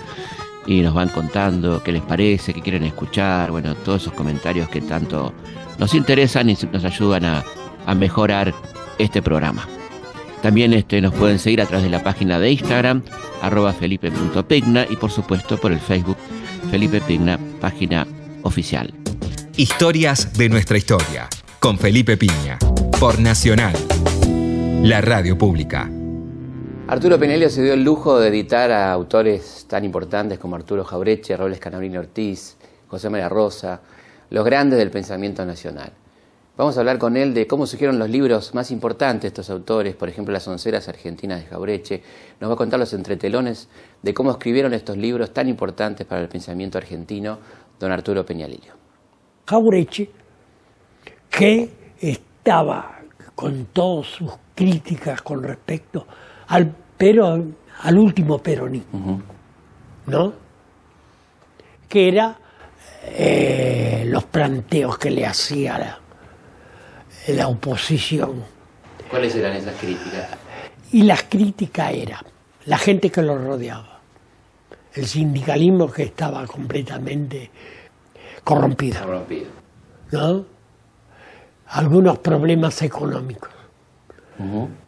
y 0.67 0.82
nos 0.82 0.93
van 0.93 1.08
contando 1.08 1.82
qué 1.82 1.93
les 1.93 2.01
parece, 2.01 2.54
qué 2.54 2.62
quieren 2.62 2.84
escuchar, 2.84 3.49
bueno, 3.49 3.75
todos 3.75 4.01
esos 4.01 4.13
comentarios 4.13 4.67
que 4.67 4.82
tanto 4.82 5.32
nos 5.80 5.93
interesan 5.93 6.49
y 6.49 6.58
nos 6.69 6.84
ayudan 6.84 7.23
a, 7.23 7.45
mejorar 7.95 8.54
este 8.97 9.21
programa. 9.21 9.65
También 10.41 10.73
este, 10.73 10.99
nos 10.99 11.13
pueden 11.13 11.39
seguir 11.39 11.62
a 11.62 11.65
través 11.65 11.86
de 11.86 11.91
la 11.91 12.04
página 12.04 12.41
de 12.41 12.51
Instagram, 12.51 13.04
arroba 13.41 13.71
felipe.pigna 13.71 14.86
y 14.89 14.97
por 14.97 15.12
supuesto 15.12 15.58
por 15.58 15.71
el 15.71 15.80
Facebook 15.80 16.17
Felipe 16.69 16.99
Pigna, 17.01 17.39
página 17.62 18.08
oficial. 18.43 18.93
Historias 19.56 20.34
de 20.34 20.49
nuestra 20.49 20.78
historia 20.78 21.30
con 21.60 21.78
Felipe 21.78 22.17
Piña 22.17 22.58
por 22.99 23.19
Nacional, 23.19 23.73
la 24.84 25.01
radio 25.01 25.38
pública. 25.38 25.89
Arturo 26.88 27.17
Penelio 27.17 27.49
se 27.49 27.63
dio 27.63 27.73
el 27.73 27.84
lujo 27.84 28.19
de 28.19 28.30
editar 28.30 28.71
a 28.71 28.91
autores 28.91 29.65
tan 29.67 29.86
importantes 29.86 30.38
como 30.38 30.56
Arturo 30.56 30.84
Jaureche, 30.84 31.38
Robles 31.38 31.60
Canabrini 31.60 31.97
Ortiz, 31.97 32.58
José 32.88 33.10
María 33.10 33.30
Rosa, 33.30 33.82
los 34.30 34.45
grandes 34.45 34.78
del 34.78 34.91
pensamiento 34.91 35.45
nacional. 35.45 35.91
Vamos 36.58 36.78
a 36.78 36.80
hablar 36.80 37.00
con 37.00 37.18
él 37.18 37.34
de 37.34 37.48
cómo 37.48 37.68
surgieron 37.68 38.00
los 38.00 38.10
libros 38.10 38.56
más 38.56 38.72
importantes 38.72 39.24
de 39.24 39.28
estos 39.28 39.50
autores, 39.50 39.94
por 39.96 40.08
ejemplo 40.08 40.32
Las 40.32 40.48
onceras 40.48 40.88
argentinas 40.88 41.41
de 41.41 41.48
Jaureche. 41.48 42.02
Nos 42.39 42.50
va 42.50 42.54
a 42.54 42.58
contar 42.58 42.80
los 42.80 42.94
entretelones 42.94 43.68
de 44.02 44.13
cómo 44.13 44.32
escribieron 44.32 44.74
estos 44.74 44.96
libros 44.96 45.34
tan 45.34 45.50
importantes 45.50 46.08
para 46.08 46.22
el 46.22 46.30
pensamiento 46.30 46.78
argentino, 46.78 47.39
don 47.78 47.91
Arturo 47.91 48.26
Peñalillo. 48.26 48.74
Jaureche, 49.46 50.10
que 51.30 51.70
estaba 52.00 53.00
con 53.36 53.65
todas 53.74 54.08
sus 54.08 54.32
críticas 54.56 55.22
con 55.22 55.44
respecto 55.44 56.08
al, 56.48 56.74
pero, 56.98 57.36
al 57.82 57.98
último 57.98 58.38
peronismo, 58.38 59.22
¿no? 60.08 60.34
Que 61.89 62.08
era 62.08 62.39
eh, 63.04 64.06
los 64.08 64.24
planteos 64.24 64.98
que 64.98 65.12
le 65.12 65.26
hacía 65.26 65.78
la, 65.78 66.05
la 67.28 67.48
oposición. 67.48 68.44
¿Cuáles 69.10 69.36
eran 69.36 69.54
esas 69.54 69.76
críticas? 69.76 70.30
Y 70.92 71.04
las 71.04 71.24
críticas 71.24 71.92
eran 71.94 72.22
la 72.66 72.78
gente 72.78 73.10
que 73.12 73.22
lo 73.22 73.38
rodeaba, 73.38 74.00
el 74.94 75.06
sindicalismo 75.06 75.92
que 75.92 76.04
estaba 76.04 76.46
completamente 76.48 77.50
corrompido, 78.44 79.02
Corrompido. 79.02 79.48
¿no? 80.12 80.46
algunos 81.68 82.20
problemas 82.20 82.82
económicos, 82.84 83.50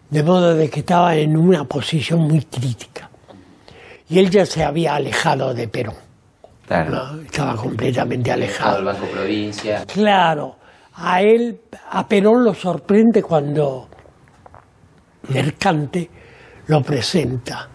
de 0.10 0.24
modo 0.24 0.54
de 0.56 0.70
que 0.70 0.80
estaba 0.82 1.16
en 1.16 1.36
una 1.36 1.64
posición 1.64 2.20
muy 2.22 2.42
crítica. 2.44 3.10
Y 4.10 4.20
él 4.20 4.30
ya 4.30 4.46
se 4.46 4.64
había 4.64 4.96
alejado 4.96 5.54
de 5.54 5.68
Perón, 5.68 5.96
Claro. 6.68 6.92
¿no? 7.14 7.22
estaba 7.22 7.56
completamente 7.56 8.32
alejado. 8.32 8.80
el 8.80 8.86
Banco 8.86 9.06
Provincia. 9.08 9.86
Claro, 9.86 10.57
a 10.98 11.22
él, 11.22 11.62
a 11.92 12.08
Perón 12.08 12.44
lo 12.44 12.54
sorprende 12.54 13.22
cuando 13.22 13.88
Mercante 15.30 16.10
lo 16.68 16.82
presenta 16.82 17.70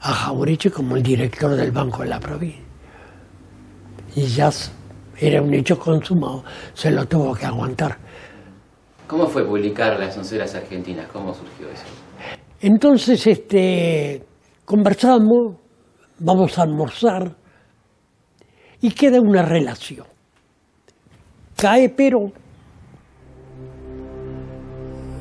a 0.00 0.12
Jaureche 0.12 0.70
como 0.70 0.96
el 0.96 1.02
director 1.02 1.54
del 1.54 1.70
Banco 1.72 2.02
de 2.02 2.08
la 2.08 2.18
Provincia. 2.18 2.64
Y 4.16 4.26
ya 4.26 4.50
era 5.18 5.42
un 5.42 5.52
hecho 5.52 5.78
consumado, 5.78 6.44
se 6.72 6.90
lo 6.90 7.06
tuvo 7.06 7.34
que 7.34 7.44
aguantar. 7.44 7.98
¿Cómo 9.06 9.26
fue 9.26 9.44
publicar 9.46 9.98
Las 9.98 10.16
onceras 10.16 10.54
argentinas? 10.54 11.06
¿Cómo 11.12 11.34
surgió 11.34 11.68
eso? 11.68 11.84
Entonces, 12.60 13.26
este, 13.26 14.24
conversamos, 14.64 15.56
vamos 16.18 16.58
a 16.58 16.62
almorzar 16.62 17.36
y 18.80 18.90
queda 18.92 19.20
una 19.20 19.42
relación. 19.42 20.06
Cae 21.58 21.88
Perón 21.88 22.32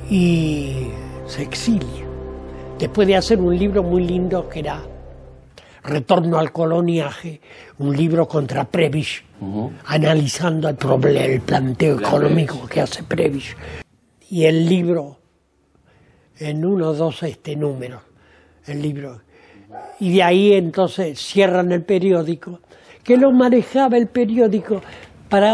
y 0.08 0.90
se 1.26 1.42
exilia. 1.42 2.06
Después 2.78 3.08
de 3.08 3.16
hacer 3.16 3.40
un 3.42 3.58
libro 3.58 3.82
muy 3.82 4.04
lindo 4.06 4.48
que 4.48 4.60
era 4.60 4.84
Retorno 5.84 6.38
al 6.38 6.52
coloniaje, 6.52 7.42
un 7.80 7.98
libro 7.98 8.28
contra 8.28 8.66
Prebisch, 8.66 9.24
analizando 9.86 10.70
el 10.70 10.76
problema, 10.76 11.26
el 11.26 11.42
planteo 11.42 12.00
económico 12.00 12.68
que 12.68 12.82
hace 12.82 13.02
Prebisch. 13.02 13.58
Y 14.30 14.44
el 14.46 14.70
libro 14.70 15.18
en 16.38 16.64
uno 16.64 16.90
o 16.90 16.94
dos 16.94 17.24
este, 17.24 17.56
números, 17.56 18.04
el 18.68 18.80
libro. 18.84 19.22
Y 20.00 20.14
de 20.14 20.22
ahí 20.22 20.54
entonces 20.54 21.20
cierran 21.20 21.72
el 21.72 21.82
periódico, 21.82 22.60
que 23.04 23.18
lo 23.18 23.32
manejaba 23.32 23.98
el 23.98 24.06
periódico 24.06 24.84
para 25.30 25.54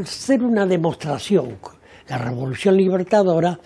hacer 0.00 0.42
una 0.42 0.66
demostración, 0.66 1.58
la 2.08 2.18
Revolución 2.18 2.76
Libertadora, 2.76 3.58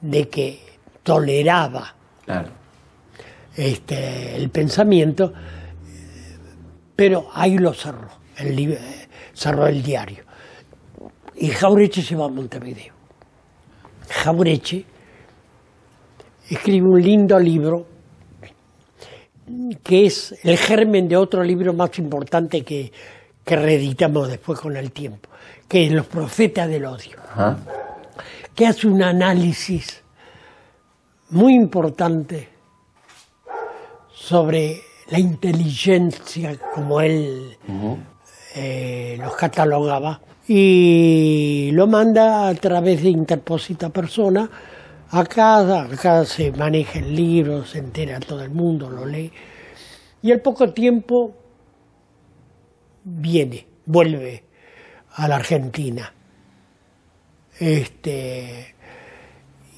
de 0.00 0.28
que 0.28 0.60
toleraba 1.02 1.94
Claro. 2.24 2.50
este, 3.56 4.36
el 4.36 4.50
pensamiento, 4.50 5.32
pero 6.96 7.28
ahí 7.34 7.58
lo 7.58 7.72
cerró, 7.72 8.08
el, 8.36 8.78
cerró 9.32 9.66
el 9.66 9.82
diario. 9.82 10.24
Y 11.36 11.48
Jaureche 11.48 12.02
se 12.02 12.14
va 12.14 12.26
a 12.26 12.28
Montevideo. 12.28 12.94
Jaureche, 14.08 14.84
escribe 16.50 16.86
un 16.88 17.00
lindo 17.02 17.38
libro 17.38 17.86
que 19.82 20.06
es 20.06 20.34
el 20.44 20.56
germen 20.56 21.08
de 21.08 21.16
otro 21.16 21.42
libro 21.42 21.72
más 21.72 21.98
importante 21.98 22.62
que, 22.62 22.92
que 23.44 23.56
reeditamos 23.56 24.28
después 24.28 24.60
con 24.60 24.76
el 24.76 24.92
tiempo, 24.92 25.28
que 25.68 25.86
es 25.86 25.92
Los 25.92 26.06
Profetas 26.06 26.68
del 26.68 26.84
Odio, 26.84 27.18
que 28.54 28.66
hace 28.66 28.86
un 28.86 29.02
análisis 29.02 30.02
muy 31.30 31.54
importante 31.54 32.48
sobre 34.14 34.80
la 35.08 35.18
inteligencia, 35.18 36.56
como 36.74 37.00
él 37.00 37.56
eh, 38.54 39.16
los 39.18 39.34
catalogaba, 39.34 40.20
y 40.46 41.70
lo 41.72 41.86
manda 41.86 42.48
a 42.48 42.54
través 42.54 43.02
de 43.02 43.10
interposita 43.10 43.90
persona. 43.90 44.48
Acá, 45.10 45.82
acá 45.82 46.24
se 46.24 46.52
maneja 46.52 46.98
el 46.98 47.14
libro, 47.14 47.64
se 47.64 47.78
entera 47.78 48.18
todo 48.20 48.42
el 48.42 48.50
mundo, 48.50 48.88
lo 48.88 49.04
lee. 49.04 49.32
Y 50.22 50.32
al 50.32 50.40
poco 50.40 50.72
tiempo 50.72 51.34
viene, 53.04 53.66
vuelve 53.86 54.44
a 55.14 55.28
la 55.28 55.36
Argentina. 55.36 56.12
Este, 57.58 58.74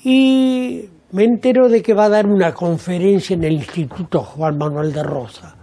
y 0.04 0.88
me 1.12 1.24
entero 1.24 1.68
de 1.68 1.82
que 1.82 1.94
va 1.94 2.04
a 2.04 2.08
dar 2.08 2.26
una 2.26 2.52
conferencia 2.52 3.34
en 3.34 3.44
el 3.44 3.54
Instituto 3.54 4.20
Juan 4.20 4.58
Manuel 4.58 4.92
de 4.92 5.02
Rosa. 5.02 5.56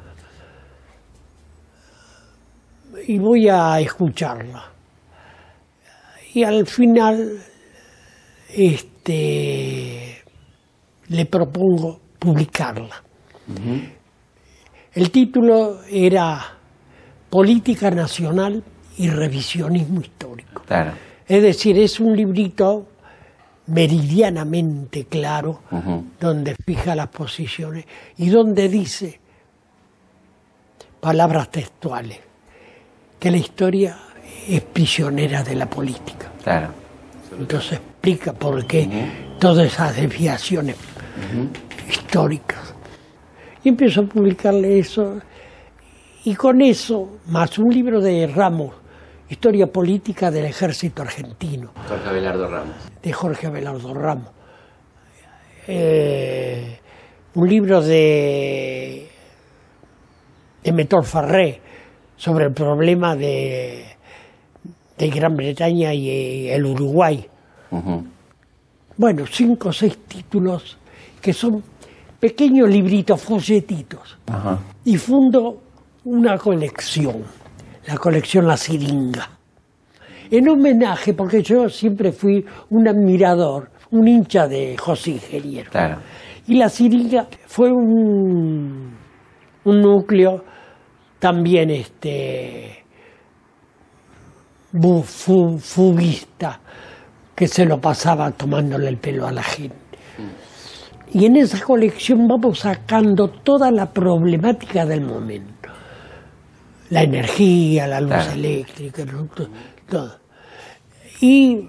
Y 3.08 3.18
voy 3.18 3.50
a 3.50 3.80
escucharla. 3.80 4.72
Y 6.34 6.44
al 6.44 6.66
final 6.68 7.42
este, 8.54 10.24
le 11.08 11.26
propongo 11.26 12.00
publicarla. 12.20 13.04
El 14.94 15.12
título 15.12 15.82
era 15.90 16.61
Política 17.32 17.90
Nacional 17.90 18.62
y 18.98 19.10
Revisionismo 19.10 20.02
Histórico. 20.02 20.64
Es 21.26 21.42
decir, 21.42 21.80
es 21.80 22.00
un 22.02 22.16
librito 22.16 22.88
meridianamente 23.68 25.06
claro, 25.06 25.62
donde 26.20 26.56
fija 26.66 26.94
las 26.94 27.08
posiciones 27.08 27.86
y 28.18 28.28
donde 28.28 28.68
dice 28.68 29.20
palabras 31.00 31.50
textuales, 31.50 32.20
que 33.18 33.32
la 33.32 33.38
historia 33.38 33.98
es 34.50 34.62
prisionera 34.62 35.42
de 35.42 35.56
la 35.56 35.70
política. 35.70 36.30
Entonces 37.40 37.74
explica 37.74 38.34
por 38.34 38.66
qué 38.68 38.90
todas 39.40 39.72
esas 39.72 39.96
desviaciones 39.96 40.76
históricas. 41.90 42.74
Y 43.64 43.70
empiezo 43.70 44.02
a 44.02 44.04
publicarle 44.04 44.80
eso, 44.80 45.22
y 46.24 46.36
con 46.36 46.62
eso, 46.62 47.18
más 47.28 47.58
un 47.58 47.74
libro 47.74 48.02
de 48.02 48.28
Ramos, 48.28 48.74
Historia 49.30 49.68
Política 49.68 50.30
del 50.30 50.46
Ejército 50.46 51.02
Argentino. 51.02 51.72
Jorge 51.88 52.10
Abelardo 52.10 52.48
Ramos. 52.48 52.76
De 53.02 53.14
Jorge 53.14 53.48
Abelardo 53.48 53.94
Ramos. 53.94 54.28
Eh, 55.68 56.80
un 57.36 57.50
libro 57.50 57.82
de, 57.82 59.08
de 60.64 60.72
Metor 60.72 61.06
Farré 61.06 61.62
sobre 62.18 62.46
el 62.46 62.52
problema 62.52 63.16
de, 63.16 63.86
de 64.98 65.10
Gran 65.10 65.36
Bretaña 65.38 65.94
y 65.94 66.50
el 66.50 66.66
Uruguay. 66.66 67.26
Bueno, 68.98 69.26
cinco 69.32 69.70
o 69.70 69.74
seis 69.74 69.98
títulos 70.08 70.78
que 71.22 71.32
son 71.32 71.64
pequeños 72.20 72.70
libritos, 72.70 73.22
folletitos. 73.22 74.18
Y 74.84 74.98
fundo 74.98 75.62
una 76.04 76.38
colección 76.38 77.24
la 77.88 77.98
colección 77.98 78.48
La 78.48 78.58
Siringa. 78.58 79.30
En 80.30 80.48
homenaje, 80.48 81.14
porque 81.14 81.44
yo 81.44 81.70
siempre 81.70 82.12
fui 82.12 82.46
un 82.70 82.88
admirador, 82.88 83.70
un 83.92 84.08
hincha 84.08 84.48
de 84.48 84.78
José 84.78 85.12
Ingeniero. 85.12 85.72
Y 86.48 86.56
La 86.56 86.70
Siringa 86.70 87.28
fue 87.48 87.72
un, 87.72 88.96
un 89.66 89.82
núcleo 89.82 90.44
también 91.20 91.70
este, 91.70 92.84
fuguista 95.60 96.60
que 97.36 97.48
se 97.48 97.66
lo 97.66 97.82
pasaba 97.82 98.32
tomándole 98.32 98.88
el 98.88 98.98
pelo 98.98 99.28
a 99.28 99.32
la 99.32 99.44
gente. 99.44 99.76
Y 101.14 101.26
en 101.26 101.36
esa 101.36 101.62
colección 101.62 102.26
vamos 102.28 102.60
sacando 102.60 103.28
toda 103.28 103.70
la 103.70 103.92
problemática 103.92 104.86
del 104.86 105.02
momento 105.02 105.62
la 106.92 107.04
energía, 107.04 107.88
la 107.88 108.00
luz 108.02 108.28
eléctrica, 108.34 109.04
todo. 109.90 110.20
Y 111.22 111.68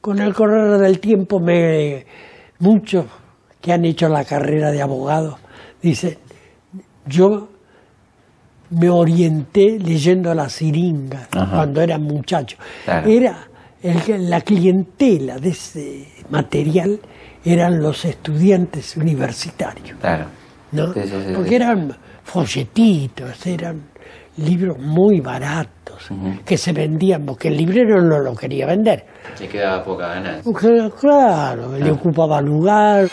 con 0.00 0.20
el 0.20 0.34
correr 0.34 0.78
del 0.78 0.98
tiempo, 0.98 1.38
me, 1.38 2.04
muchos 2.58 3.04
que 3.60 3.72
han 3.72 3.84
hecho 3.84 4.08
la 4.08 4.24
carrera 4.24 4.70
de 4.72 4.82
abogado 4.82 5.38
dicen, 5.80 6.18
yo 7.06 7.48
me 8.70 8.88
orienté 8.88 9.78
leyendo 9.78 10.34
la 10.34 10.48
siringa 10.48 11.28
cuando 11.30 11.82
era 11.82 11.98
muchacho. 11.98 12.56
Era 12.86 13.46
la 13.82 14.40
clientela 14.40 15.38
de 15.38 15.50
ese 15.50 16.08
material 16.30 16.98
eran 17.44 17.82
los 17.82 18.04
estudiantes 18.04 18.96
universitarios. 18.96 19.98
¿no? 20.70 20.94
Porque 21.34 21.56
eran 21.56 21.94
folletitos, 22.24 23.46
eran 23.46 23.92
libros 24.36 24.78
muy 24.78 25.20
baratos 25.20 26.08
que 26.44 26.56
se 26.56 26.72
vendían 26.72 27.24
porque 27.26 27.48
el 27.48 27.56
librero 27.56 28.00
no 28.02 28.18
lo 28.18 28.34
quería 28.34 28.66
vender. 28.66 29.04
Le 29.38 29.48
quedaba 29.48 29.84
poca 29.84 30.08
ganancia. 30.08 30.90
claro, 30.98 31.78
le 31.78 31.90
ocupaba 31.90 32.40
lugar. 32.40 33.08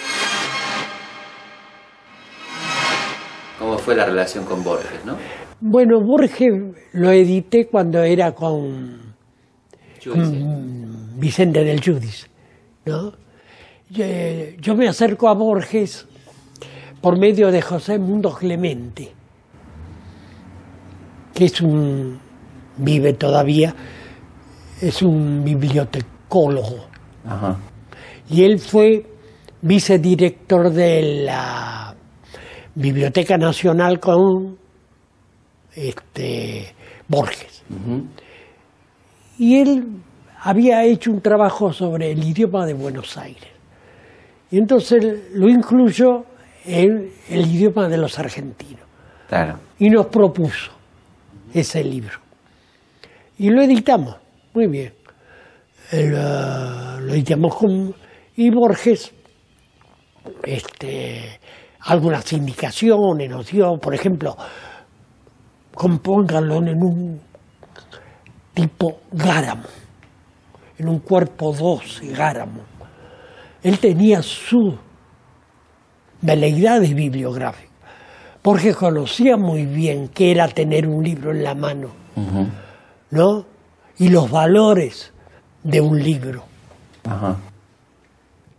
¿Cómo 3.58 3.78
fue 3.78 3.96
la 3.96 4.06
relación 4.06 4.46
con 4.46 4.64
Borges, 4.64 5.04
no? 5.06 5.18
Bueno, 5.62 6.00
Borges 6.00 6.54
lo 6.94 7.12
edité 7.12 7.68
cuando 7.68 8.02
era 8.02 8.32
con, 8.32 9.14
Vicente 11.18 11.66
del 11.66 11.84
Judis, 11.84 12.30
¿no? 12.86 13.12
yo 13.90 14.76
me 14.76 14.88
acerco 14.88 15.28
a 15.28 15.34
Borges 15.34 16.08
por 17.02 17.18
medio 17.18 17.52
de 17.52 17.62
José 17.62 17.98
Mundo 17.98 18.34
Clemente, 18.34 19.12
que 21.34 21.46
es 21.46 21.62
un, 21.62 22.20
vive 22.78 23.14
todavía, 23.14 23.74
es 24.82 25.02
un 25.02 25.44
bibliotecólogo. 25.44 26.88
Y 28.30 28.44
él 28.44 28.60
fue 28.60 29.06
vicedirector 29.62 30.72
de 30.72 31.24
la 31.26 31.96
Biblioteca 32.76 33.38
Nacional 33.38 34.00
con 34.00 34.58
este, 35.76 36.74
Borges. 37.08 37.64
Y 39.38 39.58
él 39.58 39.88
había 40.42 40.84
hecho 40.84 41.12
un 41.12 41.22
trabajo 41.22 41.72
sobre 41.74 42.12
el 42.12 42.24
idioma 42.24 42.66
de 42.66 42.74
Buenos 42.74 43.18
Aires. 43.18 43.50
Y 44.52 44.58
entonces 44.58 45.32
lo 45.34 45.48
incluyó 45.50 46.26
en 46.66 47.12
el 47.30 47.46
idioma 47.48 47.88
de 47.88 47.98
los 47.98 48.18
argentinos. 48.20 48.84
Y 49.78 49.90
nos 49.90 50.08
propuso 50.08 50.72
ese 51.54 51.84
libro. 51.84 52.20
Y 53.38 53.50
lo 53.50 53.62
editamos, 53.62 54.16
muy 54.54 54.68
bien. 54.68 54.94
lo 55.92 57.14
editamos 57.14 57.56
con. 57.56 57.96
Y 58.36 58.50
Borges, 58.50 59.12
este, 60.44 61.40
algunas 61.82 62.32
indicaciones 62.34 63.30
nos 63.30 63.48
dio, 63.52 63.78
por 63.78 63.94
ejemplo, 63.94 64.36
compónganlo 65.74 66.58
en 66.58 66.84
un 66.84 67.22
tipo 68.54 69.02
gáramo, 69.12 69.64
en 70.78 70.90
un 70.90 71.00
cuerpo 71.00 71.54
12 71.54 72.08
gáramo. 72.14 72.62
Él 73.62 73.78
tenía 73.80 74.22
su 74.22 74.78
veleidades 76.22 76.94
bibliográficas, 76.94 77.72
porque 78.42 78.74
conocía 78.74 79.38
muy 79.38 79.66
bien 79.66 80.10
qué 80.10 80.32
era 80.32 80.48
tener 80.48 80.88
un 80.88 81.04
libro 81.04 81.32
en 81.32 81.44
la 81.44 81.56
mano, 81.56 81.90
¿no? 83.12 83.46
Y 83.98 84.10
los 84.10 84.30
valores 84.30 85.12
de 85.64 85.82
un 85.82 86.02
libro. 86.02 86.44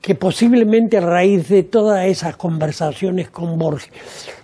Que 0.00 0.14
posiblemente 0.14 0.96
a 0.98 1.02
raíz 1.02 1.48
de 1.48 1.62
todas 1.62 2.06
esas 2.06 2.36
conversaciones 2.36 3.30
con 3.30 3.58
Borges, 3.58 3.90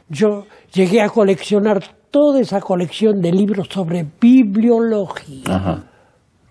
yo 0.08 0.46
llegué 0.72 1.00
a 1.00 1.08
coleccionar 1.08 1.82
toda 2.10 2.40
esa 2.40 2.60
colección 2.60 3.20
de 3.20 3.32
libros 3.32 3.68
sobre 3.70 4.06
bibliología, 4.20 5.84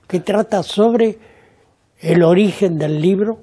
que 0.08 0.20
trata 0.20 0.64
sobre 0.64 1.18
el 2.00 2.24
origen 2.24 2.78
del 2.78 3.02
libro 3.02 3.40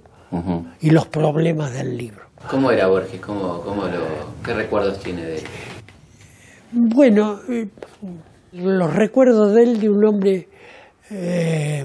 y 0.81 0.91
los 0.91 1.07
problemas 1.07 1.73
del 1.73 1.97
libro. 1.97 2.32
¿Cómo 2.49 2.71
era 2.71 2.87
Borges? 2.87 3.21
¿Cómo, 3.21 3.61
cómo 3.63 3.87
lo, 3.87 4.43
¿Qué 4.45 4.53
recuerdos 4.53 4.99
tiene 5.01 5.25
de 5.25 5.37
él? 5.39 5.45
Bueno, 6.73 7.41
eh, 7.49 7.69
los 8.53 8.95
recuerdos 8.95 9.55
de 9.55 9.63
él 9.63 9.81
de 9.81 9.89
un 9.89 10.05
hombre 10.05 10.49
eh, 11.11 11.85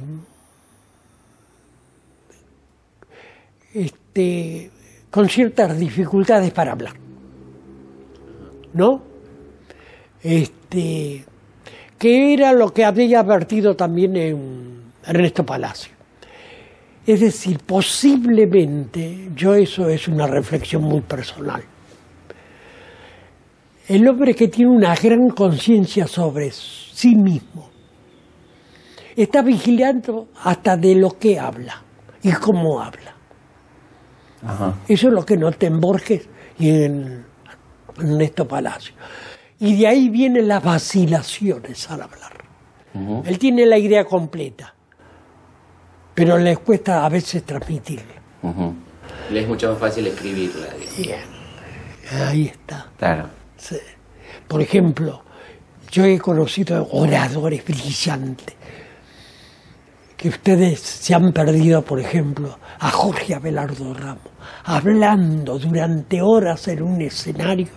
este, 3.73 4.71
con 5.11 5.27
ciertas 5.29 5.77
dificultades 5.77 6.51
para 6.51 6.71
hablar. 6.71 6.93
¿No? 8.73 9.01
Este, 10.23 11.25
que 11.97 12.33
era 12.33 12.53
lo 12.53 12.69
que 12.73 12.85
había 12.85 13.19
advertido 13.19 13.75
también 13.75 14.15
en 14.15 14.93
Ernesto 15.05 15.45
Palacio. 15.45 15.96
Es 17.07 17.21
decir, 17.21 17.59
posiblemente, 17.65 19.29
yo 19.33 19.55
eso 19.55 19.87
es 19.87 20.09
una 20.09 20.27
reflexión 20.27 20.83
muy 20.83 20.99
personal, 20.99 21.63
el 23.87 24.05
hombre 24.09 24.35
que 24.35 24.49
tiene 24.49 24.69
una 24.69 24.93
gran 24.93 25.29
conciencia 25.29 26.05
sobre 26.05 26.51
sí 26.51 27.15
mismo 27.15 27.69
está 29.15 29.41
vigilando 29.41 30.27
hasta 30.43 30.75
de 30.75 30.95
lo 30.95 31.11
que 31.11 31.39
habla 31.39 31.81
y 32.21 32.31
cómo 32.33 32.81
habla. 32.81 33.15
Eso 34.87 35.07
es 35.07 35.13
lo 35.13 35.25
que 35.25 35.37
noté 35.37 35.67
en 35.67 35.79
Borges 35.79 36.27
y 36.59 36.69
en 36.69 37.25
Ernesto 37.97 38.45
Palacio. 38.45 38.93
Y 39.59 39.79
de 39.79 39.87
ahí 39.87 40.09
vienen 40.09 40.47
las 40.47 40.61
vacilaciones 40.61 41.89
al 41.89 42.01
hablar. 42.01 42.33
Él 43.25 43.39
tiene 43.39 43.65
la 43.65 43.77
idea 43.77 44.03
completa, 44.03 44.73
pero 46.17 46.35
les 46.39 46.57
cuesta 46.57 47.05
a 47.05 47.09
veces 47.09 47.43
transmitirla. 47.43 48.15
Le 49.29 49.39
es 49.39 49.47
mucho 49.47 49.69
más 49.69 49.77
fácil 49.77 50.07
escribirla. 50.07 50.65
Bien, 50.97 51.19
ahí 52.11 52.45
está. 52.45 52.87
Claro. 52.97 53.29
Sí. 53.55 53.77
Por 54.47 54.59
ejemplo, 54.59 55.21
yo 55.91 56.05
he 56.05 56.17
conocido 56.17 56.87
oradores 56.89 57.63
brillantes 57.63 58.55
que 60.17 60.29
ustedes 60.29 60.79
se 60.79 61.13
han 61.13 61.31
perdido, 61.31 61.83
por 61.83 61.99
ejemplo, 61.99 62.57
a 62.79 62.89
Jorge 62.89 63.35
Abelardo 63.35 63.93
Ramos, 63.93 64.31
hablando 64.63 65.59
durante 65.59 66.19
horas 66.19 66.67
en 66.67 66.81
un 66.81 66.99
escenario 66.99 67.67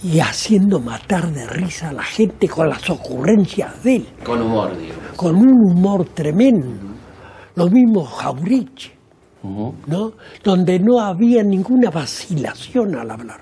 y 0.00 0.20
haciendo 0.20 0.78
matar 0.78 1.32
de 1.32 1.44
risa 1.44 1.88
a 1.88 1.92
la 1.92 2.04
gente 2.04 2.48
con 2.48 2.68
las 2.68 2.88
ocurrencias 2.88 3.82
de 3.82 3.96
él. 3.96 4.08
Con 4.22 4.40
humor, 4.40 4.78
digo. 4.78 5.03
Con 5.16 5.36
un 5.36 5.70
humor 5.70 6.06
tremendo. 6.14 6.94
Lo 7.56 7.68
mismo 7.68 8.04
Jauriche, 8.04 8.92
¿no? 9.42 10.12
Donde 10.42 10.78
no 10.80 11.00
había 11.00 11.42
ninguna 11.42 11.90
vacilación 11.90 12.96
al 12.96 13.10
hablar. 13.10 13.40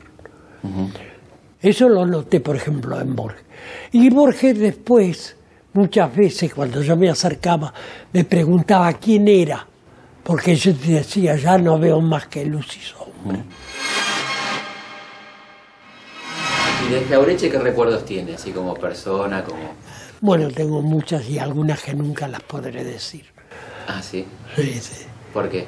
Eso 1.60 1.88
lo 1.88 2.04
noté, 2.04 2.40
por 2.40 2.56
ejemplo, 2.56 3.00
en 3.00 3.14
Borges. 3.14 3.44
Y 3.92 4.10
Borges 4.10 4.58
después, 4.58 5.36
muchas 5.72 6.14
veces 6.14 6.52
cuando 6.52 6.82
yo 6.82 6.96
me 6.96 7.08
acercaba, 7.08 7.72
me 8.12 8.24
preguntaba 8.24 8.92
quién 8.94 9.28
era, 9.28 9.66
porque 10.22 10.56
yo 10.56 10.72
decía, 10.72 11.36
ya 11.36 11.56
no 11.58 11.78
veo 11.78 12.00
más 12.00 12.26
que 12.26 12.44
luz 12.44 12.76
y 12.76 12.80
sombra. 12.80 13.44
¿Y 16.84 16.92
de 16.92 17.04
Jaureche 17.04 17.48
qué 17.48 17.58
recuerdos 17.58 18.04
tiene, 18.04 18.34
así 18.34 18.50
como 18.50 18.74
persona, 18.74 19.42
como...? 19.42 19.72
Bueno, 20.22 20.48
tengo 20.50 20.80
muchas 20.82 21.28
y 21.28 21.38
algunas 21.40 21.82
que 21.82 21.94
nunca 21.94 22.28
las 22.28 22.42
podré 22.44 22.84
decir. 22.84 23.26
Ah, 23.88 24.00
¿sí? 24.00 24.24
Sí, 24.54 24.72
sí. 24.80 25.04
¿Por 25.34 25.48
qué? 25.50 25.66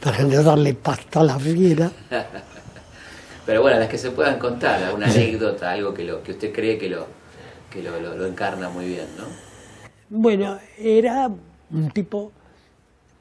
Para 0.00 0.22
no 0.22 0.40
darle 0.42 0.72
pasta 0.74 1.20
a 1.20 1.24
la 1.24 1.38
fiera. 1.38 1.90
Pero 3.44 3.62
bueno, 3.62 3.78
las 3.80 3.88
que 3.88 3.98
se 3.98 4.12
puedan 4.12 4.38
contar, 4.38 4.82
alguna 4.84 5.06
anécdota, 5.06 5.72
algo 5.72 5.92
que, 5.92 6.04
lo, 6.04 6.22
que 6.22 6.32
usted 6.32 6.52
cree 6.52 6.78
que, 6.78 6.88
lo, 6.88 7.06
que 7.70 7.82
lo, 7.82 8.00
lo- 8.00 8.16
lo 8.16 8.26
encarna 8.26 8.68
muy 8.68 8.86
bien, 8.86 9.06
¿no? 9.18 9.24
Bueno, 10.08 10.58
era 10.78 11.28
un 11.72 11.90
tipo, 11.90 12.30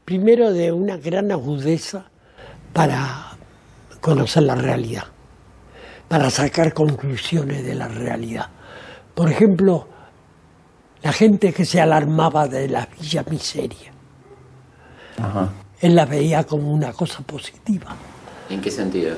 primero 0.05 0.53
de 0.53 0.71
una 0.71 0.97
gran 0.97 1.31
agudeza 1.31 2.05
para 2.73 3.37
conocer 4.01 4.43
la 4.43 4.55
realidad, 4.55 5.05
para 6.07 6.29
sacar 6.29 6.73
conclusiones 6.73 7.63
de 7.65 7.75
la 7.75 7.87
realidad. 7.87 8.47
Por 9.15 9.31
ejemplo, 9.31 9.87
la 11.05 11.13
gente 11.13 11.53
que 11.53 11.65
se 11.65 11.79
alarmaba 11.79 12.47
de 12.47 12.67
la 12.67 12.87
villa 12.87 13.23
miseria, 13.29 13.91
él 15.79 15.95
la 15.95 16.03
veía 16.03 16.45
como 16.45 16.73
una 16.73 16.93
cosa 16.93 17.19
positiva, 17.21 17.95
¿En 18.49 18.59
qué 18.59 18.71
sentido? 18.71 19.15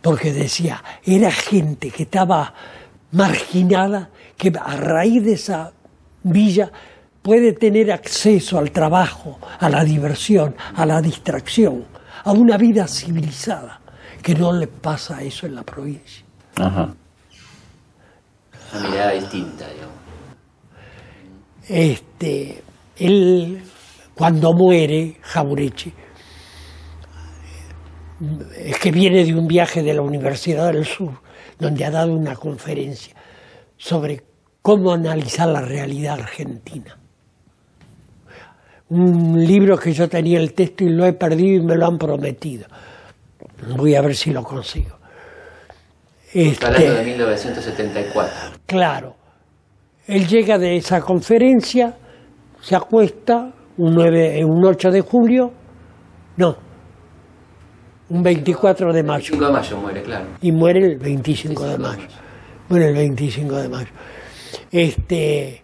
porque 0.00 0.32
decía, 0.32 0.82
era 1.04 1.30
gente 1.30 1.90
que 1.90 2.04
estaba 2.04 2.54
marginada, 3.12 4.08
que 4.38 4.50
a 4.58 4.76
raíz 4.76 5.22
de 5.22 5.34
esa 5.34 5.72
villa 6.22 6.72
puede 7.20 7.52
tener 7.52 7.92
acceso 7.92 8.58
al 8.58 8.70
trabajo, 8.70 9.38
a 9.58 9.68
la 9.68 9.84
diversión, 9.84 10.56
a 10.74 10.86
la 10.86 11.02
distracción, 11.02 11.84
a 12.24 12.32
una 12.32 12.56
vida 12.56 12.88
civilizada, 12.88 13.78
que 14.22 14.34
no 14.34 14.54
le 14.54 14.68
pasa 14.68 15.22
eso 15.22 15.44
en 15.44 15.54
la 15.54 15.64
provincia. 15.64 16.24
Una 16.56 16.94
mirada 18.88 19.10
distinta, 19.10 19.68
digamos. 19.68 19.99
Este, 21.70 22.64
él, 22.98 23.62
cuando 24.16 24.52
muere, 24.52 25.18
Jaureche, 25.22 25.92
es 28.58 28.76
que 28.80 28.90
viene 28.90 29.24
de 29.24 29.32
un 29.32 29.46
viaje 29.46 29.80
de 29.80 29.94
la 29.94 30.02
Universidad 30.02 30.72
del 30.72 30.84
Sur, 30.84 31.20
donde 31.60 31.84
ha 31.84 31.92
dado 31.92 32.12
una 32.12 32.34
conferencia 32.34 33.14
sobre 33.76 34.20
cómo 34.62 34.92
analizar 34.92 35.46
la 35.48 35.60
realidad 35.60 36.14
argentina. 36.14 36.98
Un 38.88 39.46
libro 39.46 39.78
que 39.78 39.92
yo 39.92 40.08
tenía 40.08 40.40
el 40.40 40.54
texto 40.54 40.82
y 40.82 40.88
lo 40.88 41.06
he 41.06 41.12
perdido 41.12 41.62
y 41.62 41.64
me 41.64 41.76
lo 41.76 41.86
han 41.86 41.98
prometido. 41.98 42.66
Voy 43.76 43.94
a 43.94 44.02
ver 44.02 44.16
si 44.16 44.32
lo 44.32 44.42
consigo. 44.42 44.98
Está 46.34 46.66
hablando 46.66 46.94
de 46.94 46.98
Este, 46.98 47.10
1974. 47.10 48.34
Claro. 48.66 49.19
Él 50.10 50.26
llega 50.26 50.58
de 50.58 50.76
esa 50.76 51.00
conferencia, 51.00 51.96
se 52.60 52.74
acuesta 52.74 53.52
un, 53.76 53.94
9, 53.94 54.44
un 54.44 54.64
8 54.66 54.90
de 54.90 55.00
julio, 55.02 55.52
no, 56.36 56.56
un 58.08 58.20
24 58.20 58.92
de 58.92 59.02
mayo, 59.04 59.24
5 59.34 59.46
de 59.46 59.52
mayo 59.52 59.76
muere, 59.76 60.02
claro. 60.02 60.26
y 60.42 60.50
muere 60.50 60.80
el 60.84 60.98
25 60.98 61.64
de 61.64 61.78
mayo. 61.78 62.02
Muere 62.68 62.88
el 62.88 62.94
25 62.94 63.56
de 63.56 63.68
mayo. 63.68 63.90
Este, 64.72 65.62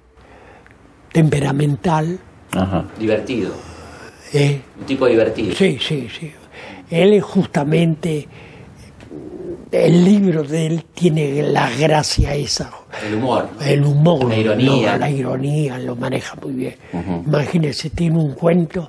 temperamental, 1.12 2.20
Divertido. 2.98 3.52
¿eh? 4.32 4.62
Un 4.78 4.86
tipo 4.86 5.06
divertido. 5.06 5.54
Sí, 5.54 5.78
sí, 5.80 6.08
sí. 6.08 6.32
Él 6.88 7.14
es 7.14 7.24
justamente, 7.24 8.28
el 9.72 10.04
libro 10.04 10.44
de 10.44 10.66
él 10.66 10.84
tiene 10.94 11.42
la 11.42 11.68
gracia 11.70 12.34
esa, 12.34 12.70
El 13.04 13.14
humor. 13.14 13.48
el 13.60 13.84
humor, 13.84 14.24
La 14.28 14.36
ironía. 14.36 14.92
¿no? 14.92 14.98
la 14.98 15.10
ironía, 15.10 15.78
lo 15.78 15.96
maneja 15.96 16.34
muy 16.36 16.52
bien. 16.52 16.76
Imagínense, 17.26 17.90
tiene 17.90 18.18
un 18.18 18.34
cuento 18.34 18.88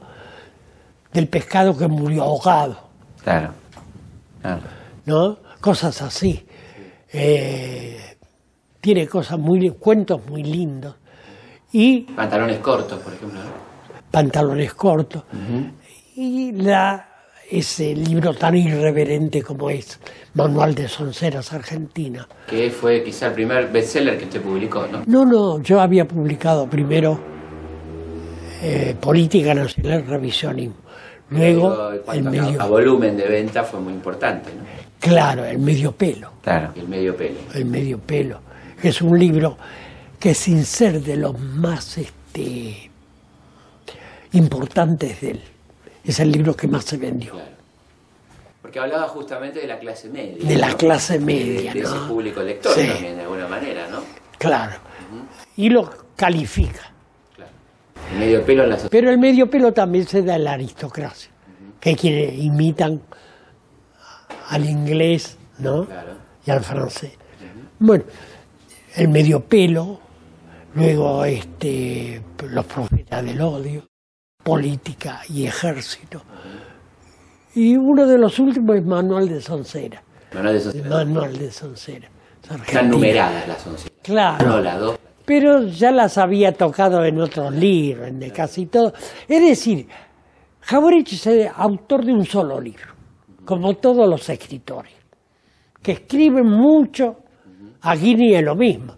del 1.13 1.27
pescado 1.27 1.77
que 1.77 1.87
murió 1.87 2.23
ahogado, 2.23 2.77
Claro. 3.23 3.51
claro. 4.41 4.61
¿no? 5.05 5.37
Cosas 5.59 6.01
así. 6.01 6.45
Eh, 7.11 8.17
tiene 8.81 9.07
cosas 9.07 9.39
muy, 9.39 9.69
cuentos 9.71 10.21
muy 10.27 10.43
lindos. 10.43 10.95
Y 11.71 12.01
Pantalones 12.01 12.59
cortos, 12.59 12.99
por 12.99 13.13
ejemplo. 13.13 13.39
pantalones 14.11 14.73
cortos. 14.73 15.23
Y 16.15 16.51
la, 16.53 17.09
ese 17.49 17.95
libro 17.95 18.33
tan 18.33 18.55
irreverente 18.55 19.41
como 19.41 19.69
es 19.69 19.99
Manual 20.33 20.75
de 20.75 20.87
Sonceras 20.87 21.53
Argentina. 21.53 22.27
Que 22.47 22.69
fue 22.69 23.03
quizá 23.03 23.27
el 23.27 23.33
primer 23.33 23.71
bestseller 23.71 24.17
que 24.17 24.25
usted 24.25 24.41
publicó, 24.41 24.85
¿no? 24.87 25.03
No, 25.05 25.25
no, 25.25 25.61
yo 25.61 25.79
había 25.79 26.05
publicado 26.07 26.69
primero 26.69 27.19
eh, 28.61 28.95
Política 28.99 29.53
Nacional 29.53 30.05
Revisionismo. 30.05 30.75
Luego, 31.29 31.91
el 32.13 32.23
medio, 32.23 32.61
a 32.61 32.67
volumen 32.67 33.17
de 33.17 33.27
venta 33.27 33.63
fue 33.63 33.81
muy 33.81 33.93
importante, 33.93 34.49
¿no? 34.53 34.63
claro, 34.99 35.43
el 35.45 35.59
medio 35.59 35.91
pelo, 35.91 36.31
Claro. 36.41 36.71
El 36.75 36.87
medio 36.87 37.15
pelo. 37.15 37.37
el 37.53 37.65
medio 37.65 37.99
pelo, 37.99 38.39
que 38.81 38.89
es 38.89 39.01
un 39.01 39.19
libro 39.19 39.57
que 40.19 40.33
sin 40.33 40.63
ser 40.63 41.01
de 41.01 41.17
los 41.17 41.37
más 41.37 41.97
este, 41.97 42.89
importantes 44.31 45.19
de 45.21 45.31
él, 45.31 45.41
es 46.11 46.19
el 46.19 46.31
libro 46.31 46.55
que 46.55 46.67
más 46.67 46.85
se 46.85 46.97
vendió. 46.97 47.33
Claro. 47.33 47.57
Porque 48.61 48.79
hablaba 48.79 49.07
justamente 49.07 49.59
de 49.59 49.67
la 49.67 49.79
clase 49.79 50.09
media. 50.09 50.45
De 50.47 50.57
la 50.57 50.69
¿no? 50.69 50.77
clase 50.77 51.19
media, 51.19 51.73
De, 51.73 51.79
ese 51.81 51.95
¿no? 51.95 52.07
público 52.07 52.41
lector 52.41 52.73
Sí. 52.73 52.87
también, 52.87 53.15
de 53.15 53.21
alguna 53.23 53.47
manera, 53.47 53.87
¿no? 53.87 54.01
Claro. 54.37 54.75
Y 55.55 55.69
lo 55.69 55.89
califica. 56.15 56.91
Claro. 57.35 57.51
El 58.13 58.19
medio 58.19 58.45
pelo 58.45 58.63
en 58.63 58.69
la 58.69 58.75
sociedad. 58.75 58.91
Pero 58.91 59.09
el 59.09 59.17
medio 59.17 59.49
pelo 59.49 59.73
también 59.73 60.05
se 60.05 60.21
da 60.21 60.35
en 60.35 60.43
la 60.43 60.53
aristocracia, 60.53 61.31
que 61.79 61.91
es 61.91 61.97
quienes 61.97 62.33
imitan 62.37 63.01
al 64.49 64.65
inglés 64.65 65.37
¿no? 65.59 65.85
Claro. 65.85 66.13
y 66.45 66.51
al 66.51 66.63
francés. 66.63 67.13
Bueno, 67.79 68.03
el 68.95 69.07
medio 69.09 69.43
pelo, 69.43 69.99
luego 70.75 71.23
este, 71.25 72.21
los 72.49 72.65
profetas 72.65 73.23
del 73.23 73.39
odio, 73.41 73.87
política 74.51 75.21
y 75.29 75.45
ejército. 75.45 76.21
Y 77.55 77.75
uno 77.75 78.05
de 78.07 78.17
los 78.17 78.39
últimos 78.39 78.75
es 78.77 78.85
Manuel 78.85 79.27
de 79.29 79.41
Soncera. 79.41 80.01
Manuel 80.33 80.53
de 80.55 80.61
Soncera. 80.61 80.89
Manuel 80.89 81.37
de 81.37 81.51
Soncera. 81.51 82.07
es 82.43 82.67
Están 82.67 82.89
numeradas 82.89 83.47
las 83.47 83.67
once. 83.67 83.89
Claro. 84.01 84.47
No, 84.47 84.61
las 84.61 84.79
dos. 84.79 84.99
pero 85.25 85.63
ya 85.63 85.91
las 85.91 86.17
había 86.17 86.53
tocado 86.53 87.03
en 87.03 87.19
otros 87.19 87.53
libros, 87.53 88.07
en 88.07 88.19
de 88.19 88.31
casi 88.31 88.67
todo. 88.67 88.93
Es 89.27 89.41
decir, 89.41 89.87
Jauregui 90.61 91.15
es 91.15 91.49
autor 91.55 92.05
de 92.05 92.13
un 92.13 92.25
solo 92.25 92.61
libro, 92.61 92.93
como 93.43 93.73
todos 93.75 94.07
los 94.07 94.29
escritores, 94.29 94.93
que 95.81 95.91
escriben 95.93 96.45
mucho, 96.45 97.17
a 97.81 97.95
Guini 97.95 98.35
es 98.35 98.43
lo 98.43 98.55
mismo, 98.55 98.95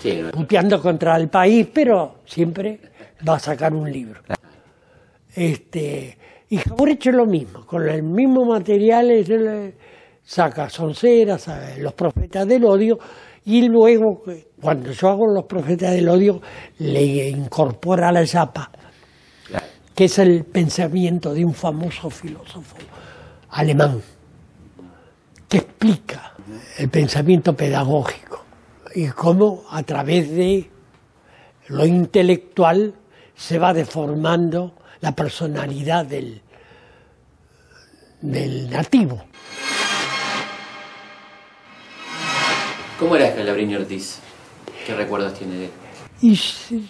Sí, 0.00 0.20
no. 0.22 0.30
puteando 0.32 0.80
contra 0.82 1.16
el 1.16 1.28
país, 1.28 1.68
pero 1.72 2.16
siempre 2.24 2.80
va 3.26 3.36
a 3.36 3.38
sacar 3.38 3.74
un 3.74 3.90
libro. 3.90 4.20
Este, 5.34 6.16
y 6.48 6.58
Jauregui 6.58 7.08
es 7.08 7.14
lo 7.14 7.26
mismo, 7.26 7.66
con 7.66 7.88
el 7.88 8.02
mismo 8.02 8.44
material 8.44 9.10
eh, 9.10 9.74
saca 10.22 10.68
Sonceras, 10.68 11.50
los 11.78 11.92
profetas 11.94 12.46
del 12.46 12.64
odio, 12.64 12.98
y 13.46 13.68
luego, 13.68 14.22
eh, 14.28 14.48
cuando 14.60 14.92
yo 14.92 15.08
hago 15.08 15.26
los 15.26 15.44
profetas 15.44 15.92
del 15.92 16.08
odio, 16.08 16.40
le 16.78 17.28
incorpora 17.28 18.12
la 18.12 18.24
chapa, 18.24 18.70
que 19.94 20.04
es 20.04 20.18
el 20.18 20.44
pensamiento 20.44 21.34
de 21.34 21.44
un 21.44 21.54
famoso 21.54 22.10
filósofo 22.10 22.76
alemán, 23.50 24.00
que 25.48 25.58
explica 25.58 26.34
el 26.78 26.88
pensamiento 26.88 27.54
pedagógico 27.54 28.44
y 28.94 29.08
cómo 29.08 29.64
a 29.70 29.82
través 29.82 30.30
de 30.30 30.70
lo 31.68 31.86
intelectual 31.86 32.94
se 33.34 33.58
va 33.58 33.72
deformando 33.72 34.74
la 35.00 35.12
personalidad 35.12 36.06
del, 36.06 36.40
del 38.20 38.70
nativo. 38.70 39.24
¿Cómo 42.98 43.16
era 43.16 43.30
Scalabrini 43.32 43.74
Ortiz? 43.76 44.20
¿Qué 44.86 44.94
recuerdos 44.94 45.34
tiene 45.34 45.54
de 45.56 45.64
él? 45.66 45.70
Y 46.22 46.34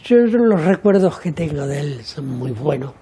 yo 0.05 0.17
los 0.19 0.63
recuerdos 0.65 1.19
que 1.19 1.33
tengo 1.33 1.67
de 1.67 1.81
él 1.81 2.05
son 2.05 2.27
muy 2.29 2.53
buenos. 2.53 2.93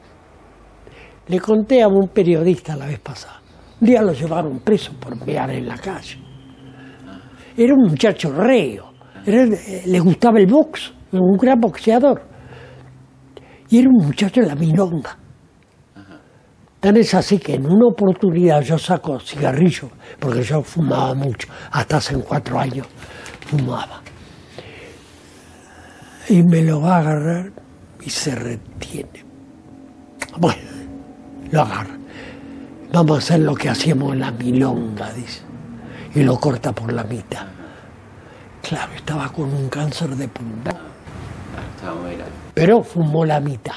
Le 1.26 1.40
conté 1.40 1.82
a 1.82 1.88
un 1.88 2.08
periodista 2.08 2.76
la 2.76 2.86
vez 2.86 3.00
pasada. 3.00 3.40
Un 3.80 3.86
día 3.88 4.02
lo 4.02 4.12
llevaron 4.12 4.60
preso 4.60 4.92
por 4.98 5.16
mear 5.26 5.50
en 5.50 5.66
la 5.66 5.76
calle. 5.76 6.18
Era 7.56 7.74
un 7.74 7.88
muchacho 7.90 8.30
reo. 8.32 8.92
Era- 9.26 9.44
eh, 9.44 9.82
le 9.86 10.00
gustaba 10.00 10.38
el 10.38 10.46
box, 10.46 10.92
un 11.12 11.36
gran 11.36 11.60
boxeador. 11.60 12.22
Y 13.72 13.78
era 13.78 13.88
un 13.88 14.04
muchacho 14.04 14.42
de 14.42 14.48
la 14.48 14.54
milonga. 14.54 15.16
Tan 16.78 16.94
es 16.98 17.14
así 17.14 17.38
que 17.38 17.54
en 17.54 17.64
una 17.64 17.86
oportunidad 17.86 18.60
yo 18.60 18.76
saco 18.76 19.18
cigarrillo, 19.18 19.88
porque 20.20 20.42
yo 20.42 20.62
fumaba 20.62 21.14
mucho, 21.14 21.48
hasta 21.70 21.96
hace 21.96 22.18
cuatro 22.18 22.58
años 22.58 22.86
fumaba 23.46 24.02
y 26.28 26.42
me 26.42 26.60
lo 26.62 26.82
va 26.82 26.96
a 26.96 26.98
agarrar 26.98 27.52
y 28.02 28.10
se 28.10 28.34
retiene. 28.34 29.24
Bueno, 30.36 30.60
lo 31.50 31.62
agarra. 31.62 31.96
Vamos 32.92 33.16
a 33.16 33.18
hacer 33.20 33.40
lo 33.40 33.54
que 33.54 33.70
hacíamos 33.70 34.12
en 34.12 34.20
la 34.20 34.32
milonga, 34.32 35.10
dice. 35.14 35.40
Y 36.14 36.24
lo 36.24 36.38
corta 36.38 36.72
por 36.72 36.92
la 36.92 37.04
mitad. 37.04 37.46
Claro, 38.60 38.92
estaba 38.92 39.30
con 39.30 39.50
un 39.50 39.70
cáncer 39.70 40.10
de 40.10 40.28
pulmón, 40.28 40.62
Ah, 40.66 41.74
estaba 41.74 42.02
muy 42.02 42.16
grave. 42.16 42.41
Pero 42.54 42.82
fumó 42.82 43.24
la 43.24 43.40
mitad. 43.40 43.74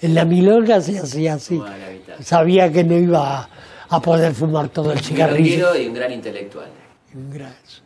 En 0.00 0.14
la 0.14 0.24
milonga 0.24 0.80
se 0.80 0.98
hacía 0.98 1.34
así. 1.34 1.56
Fumaba 1.56 1.76
la 1.76 1.90
mitad. 1.90 2.14
Sabía 2.20 2.72
que 2.72 2.84
no 2.84 2.96
iba 2.96 3.40
a, 3.42 3.48
a 3.90 4.00
poder 4.00 4.32
fumar 4.34 4.68
todo 4.70 4.92
el 4.92 5.00
cigarrillo. 5.00 5.56
Milonguero 5.68 5.82
y 5.82 5.86
un 5.88 5.94
gran 5.94 6.12
intelectual. 6.12 6.66
Gracias. 7.32 7.82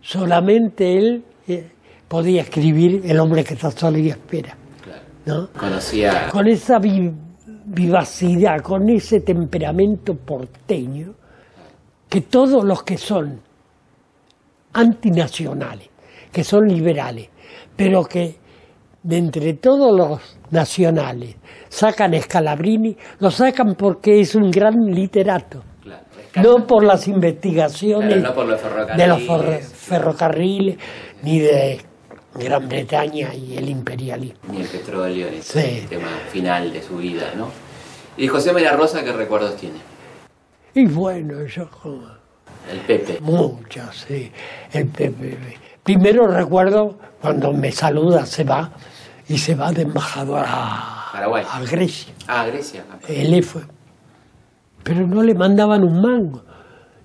Solamente 0.00 0.98
él 0.98 1.24
eh, 1.46 1.70
podía 2.08 2.42
escribir 2.42 3.02
El 3.04 3.20
hombre 3.20 3.44
que 3.44 3.54
está 3.54 3.70
solo 3.70 3.98
y 3.98 4.08
espera. 4.10 4.56
Claro. 4.82 5.02
¿no? 5.24 5.48
Conocía. 5.58 6.28
Con 6.30 6.48
esa 6.48 6.78
vi- 6.80 7.12
vivacidad, 7.64 8.60
con 8.60 8.88
ese 8.90 9.20
temperamento 9.20 10.14
porteño, 10.16 11.14
que 12.08 12.22
todos 12.22 12.64
los 12.64 12.82
que 12.82 12.98
son 12.98 13.40
antinacionales, 14.72 15.88
que 16.32 16.42
son 16.44 16.66
liberales, 16.68 17.28
pero 17.76 18.04
que 18.04 18.36
de 19.02 19.16
entre 19.18 19.54
todos 19.54 19.96
los 19.96 20.20
nacionales 20.50 21.36
sacan 21.68 22.14
a 22.14 22.20
Scalabrini, 22.20 22.96
lo 23.20 23.30
sacan 23.30 23.74
porque 23.74 24.20
es 24.20 24.34
un 24.34 24.50
gran 24.50 24.74
literato. 24.92 25.62
Claro. 25.82 26.02
No 26.58 26.66
por 26.66 26.84
las 26.84 27.08
investigaciones 27.08 28.14
Claro, 28.14 28.28
no 28.28 28.34
por 28.34 28.46
los 28.46 28.60
de 28.96 29.06
los 29.06 29.22
ferrocarriles. 29.22 29.68
ferro- 29.68 29.76
ferrocarriles 29.76 30.76
ni 31.22 31.40
de 31.40 31.80
Gran 32.34 32.66
Bretaña 32.68 33.34
y 33.34 33.56
el 33.58 33.68
imperialismo. 33.68 34.40
Ni 34.50 34.62
el 34.62 34.68
petróleo, 34.68 35.30
ni 35.30 35.42
Sí. 35.42 35.80
el 35.82 35.88
tema 35.88 36.08
final 36.30 36.72
de 36.72 36.80
su 36.82 36.96
vida, 36.96 37.34
¿no? 37.36 37.48
Y 38.16 38.26
José 38.28 38.52
María 38.52 38.72
Rosa, 38.72 39.02
¿qué 39.04 39.12
recuerdos 39.12 39.56
tiene? 39.56 39.78
Y 40.74 40.86
bueno, 40.86 41.44
yo 41.46 41.68
como 41.70 42.06
El 42.70 42.78
Pepe. 42.86 43.18
muchas, 43.20 43.94
sí. 44.08 44.30
El 44.72 44.86
Pepe. 44.88 45.36
Primero 45.84 46.28
recuerdo 46.28 46.98
cuando 47.20 47.52
me 47.52 47.72
saluda, 47.72 48.24
se 48.24 48.44
va 48.44 48.72
y 49.28 49.38
se 49.38 49.54
va 49.54 49.72
de 49.72 49.82
embajador 49.82 50.44
a, 50.46 51.08
Paraguay. 51.12 51.44
a 51.50 51.60
Grecia. 51.62 52.14
Ah, 52.28 52.46
Grecia. 52.46 52.84
Él 53.08 53.42
fue. 53.42 53.62
Pero 54.82 55.06
no 55.06 55.22
le 55.22 55.34
mandaban 55.34 55.82
un 55.82 56.00
mango. 56.00 56.44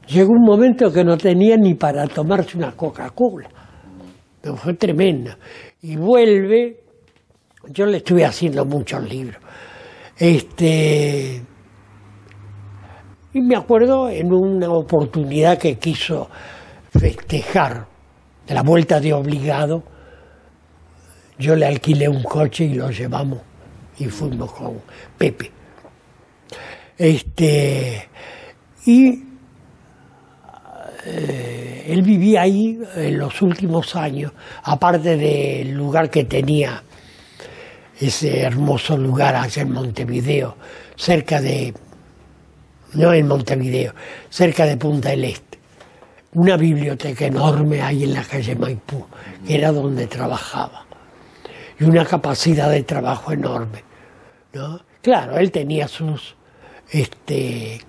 Llegó 0.07 0.31
un 0.31 0.45
momento 0.45 0.91
que 0.91 1.03
no 1.03 1.17
tenía 1.17 1.57
ni 1.57 1.73
para 1.73 2.07
tomarse 2.07 2.57
una 2.57 2.71
Coca-Cola. 2.71 3.49
Fue 4.55 4.73
tremenda. 4.75 5.37
Y 5.81 5.97
vuelve, 5.97 6.83
yo 7.69 7.85
le 7.85 7.97
estuve 7.97 8.25
haciendo 8.25 8.63
muchos 8.65 9.03
libros. 9.09 9.41
Este, 10.17 11.43
y 13.33 13.41
me 13.41 13.55
acuerdo 13.55 14.09
en 14.09 14.33
una 14.33 14.69
oportunidad 14.69 15.57
que 15.57 15.77
quiso 15.77 16.29
festejar 16.91 17.96
la 18.47 18.63
vuelta 18.63 18.99
de 18.99 19.13
obligado, 19.13 19.83
yo 21.37 21.55
le 21.55 21.65
alquilé 21.65 22.07
un 22.07 22.23
coche 22.23 22.65
y 22.65 22.73
lo 22.73 22.89
llevamos 22.89 23.39
y 23.99 24.05
fuimos 24.05 24.51
con 24.51 24.81
Pepe. 25.17 25.51
Este, 26.97 28.09
y 28.85 29.23
eh, 31.05 31.85
él 31.87 32.01
vivía 32.01 32.41
ahí 32.41 32.79
en 32.95 33.17
los 33.17 33.41
últimos 33.41 33.95
años, 33.95 34.31
aparte 34.63 35.15
del 35.15 35.73
lugar 35.73 36.09
que 36.09 36.23
tenía, 36.23 36.83
ese 37.99 38.41
hermoso 38.41 38.97
lugar 38.97 39.35
en 39.55 39.71
Montevideo, 39.71 40.55
cerca 40.95 41.41
de, 41.41 41.73
no 42.93 43.13
en 43.13 43.27
Montevideo, 43.27 43.93
cerca 44.29 44.65
de 44.65 44.77
Punta 44.77 45.09
del 45.09 45.25
Este. 45.25 45.46
Una 46.37 46.55
biblioteca 46.55 47.25
enorme 47.25 47.81
ahí 47.81 48.03
en 48.03 48.13
la 48.13 48.23
calle 48.23 48.55
Maipú, 48.55 49.07
que 49.43 49.55
era 49.55 49.71
donde 49.71 50.05
trabajaba. 50.05 50.85
Y 51.79 51.83
una 51.83 52.05
capacidad 52.05 52.69
de 52.69 52.83
trabajo 52.83 53.31
enorme. 53.31 53.83
¿no? 54.53 54.79
Claro, 55.01 55.39
él 55.39 55.51
tenía 55.51 55.87
sus, 55.87 56.35
este, 56.91 57.81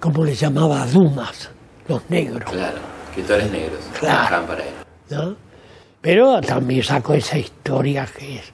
¿cómo 0.00 0.24
le 0.24 0.34
llamaba? 0.34 0.84
Dumas, 0.84 1.48
los 1.86 2.10
negros. 2.10 2.50
Claro. 2.50 2.78
Escritores 3.10 3.52
negros. 3.52 3.80
Claro. 4.00 4.46
Para 4.48 4.64
él. 4.64 4.74
¿no? 5.10 5.36
Pero 6.00 6.40
también 6.40 6.82
sacó 6.82 7.14
esa 7.14 7.38
historia 7.38 8.04
que 8.04 8.38
es 8.38 8.52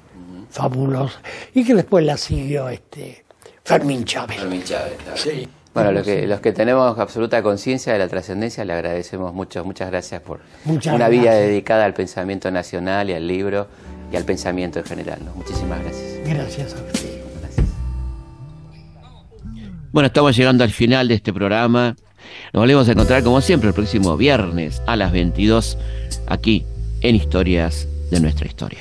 fabulosa 0.51 1.23
y 1.55 1.65
que 1.65 1.75
después 1.75 2.05
la 2.05 2.19
siguió 2.19 2.69
este 2.69 3.25
Fermín 3.65 4.05
Chávez. 4.05 4.41
Fermín 4.41 4.63
Chávez, 4.63 4.99
claro. 5.03 5.17
Sí. 5.17 5.49
Bueno, 5.85 6.03
que, 6.03 6.27
los 6.27 6.41
que 6.41 6.53
tenemos 6.53 6.99
absoluta 6.99 7.43
conciencia 7.43 7.93
de 7.93 7.99
la 7.99 8.09
trascendencia 8.09 8.65
le 8.65 8.73
agradecemos 8.73 9.35
mucho. 9.35 9.63
Muchas 9.63 9.91
gracias 9.91 10.23
por 10.23 10.41
Muchas 10.65 10.95
una 10.95 11.09
vida 11.09 11.35
dedicada 11.35 11.85
al 11.85 11.93
pensamiento 11.93 12.51
nacional 12.51 13.11
y 13.11 13.13
al 13.13 13.29
libro 13.29 13.67
y 14.11 14.17
al 14.17 14.25
pensamiento 14.25 14.79
en 14.79 14.87
general. 14.87 15.19
¿no? 15.23 15.35
Muchísimas 15.35 15.83
gracias. 15.83 16.21
Gracias 16.27 16.73
a 16.73 16.77
usted. 16.77 17.21
Gracias. 17.41 17.67
Bueno, 19.93 20.07
estamos 20.07 20.35
llegando 20.35 20.65
al 20.65 20.71
final 20.71 21.09
de 21.09 21.15
este 21.15 21.33
programa. 21.33 21.95
Nos 22.55 22.63
volvemos 22.63 22.89
a 22.89 22.93
encontrar 22.93 23.23
como 23.23 23.43
siempre 23.43 23.69
el 23.69 23.75
próximo 23.75 24.17
viernes 24.17 24.81
a 24.87 24.97
las 24.97 25.13
22 25.13 25.77
aquí 26.27 26.65
en 27.03 27.17
Historias 27.17 27.87
de 28.11 28.21
nuestra 28.21 28.47
historia. 28.47 28.81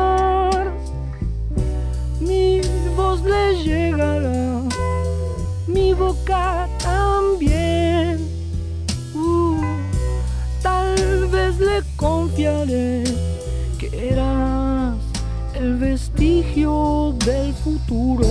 Voz 3.21 3.29
le 3.29 3.63
llegará, 3.63 4.61
mi 5.67 5.93
boca 5.93 6.67
también. 6.79 8.19
Uh, 9.13 9.61
tal 10.61 11.27
vez 11.27 11.59
le 11.59 11.81
confiaré 11.95 13.03
que 13.77 14.09
eras 14.09 14.97
el 15.55 15.77
vestigio 15.77 17.15
del 17.25 17.53
futuro. 17.53 18.25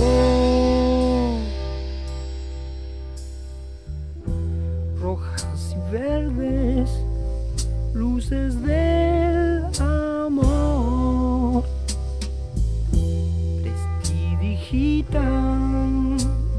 Rojas 5.01 5.75
y 5.75 5.91
verdes, 5.91 6.89
luces 7.93 8.61
del 8.63 8.90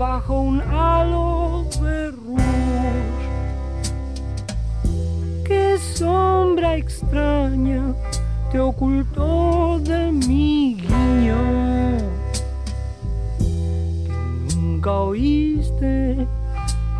bajo 0.02 0.40
un 0.40 0.60
halo 0.60 1.64
de 1.80 2.10
rouge. 2.10 2.42
Qué 5.44 5.78
sombra 5.78 6.76
extraña 6.76 7.94
te 8.50 8.58
ocultó 8.58 9.78
de 9.78 10.10
mi 10.10 10.74
guiño. 10.74 11.36
Que 14.48 14.56
nunca 14.56 14.90
oíste 14.90 16.26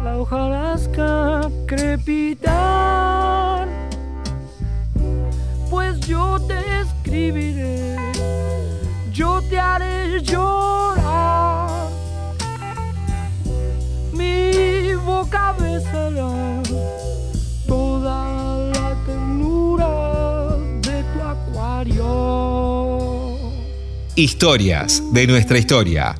la 0.05 0.19
hojarasca 0.19 1.41
crepitar. 1.67 3.67
Pues 5.69 5.99
yo 6.07 6.39
te 6.47 6.59
escribiré, 6.83 7.97
yo 9.11 9.43
te 9.51 9.59
haré 9.59 10.23
llorar. 10.23 10.82
Toda 17.67 18.71
la 18.73 18.97
ternura 19.07 20.57
de 20.81 21.05
tu 21.13 21.21
acuario. 21.23 22.07
Historias 24.17 25.03
de 25.13 25.27
nuestra 25.27 25.59
historia. 25.59 26.15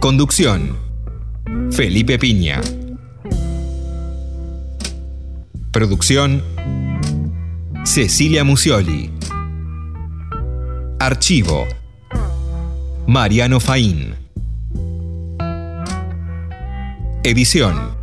Conducción. 0.00 0.76
Felipe 1.70 2.18
Piña. 2.18 2.60
Producción. 5.70 6.42
Cecilia 7.84 8.44
Musioli. 8.44 9.10
Archivo. 10.98 11.66
Mariano 13.06 13.58
Faín. 13.58 14.21
Edición. 17.24 17.96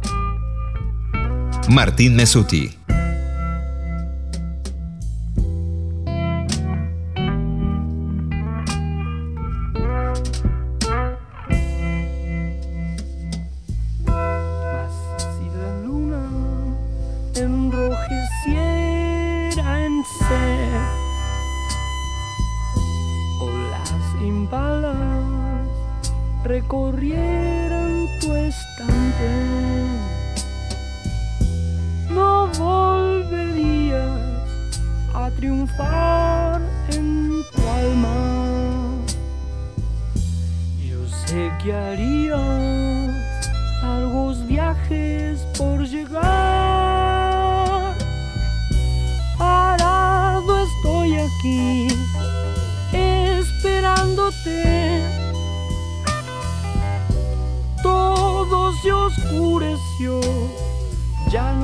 Martín 1.67 2.15
Mesuti. 2.15 2.78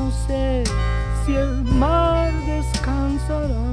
No 0.06 0.12
sé 0.12 0.64
si 1.26 1.34
el 1.34 1.64
mar 1.64 2.32
descansará. 2.46 3.65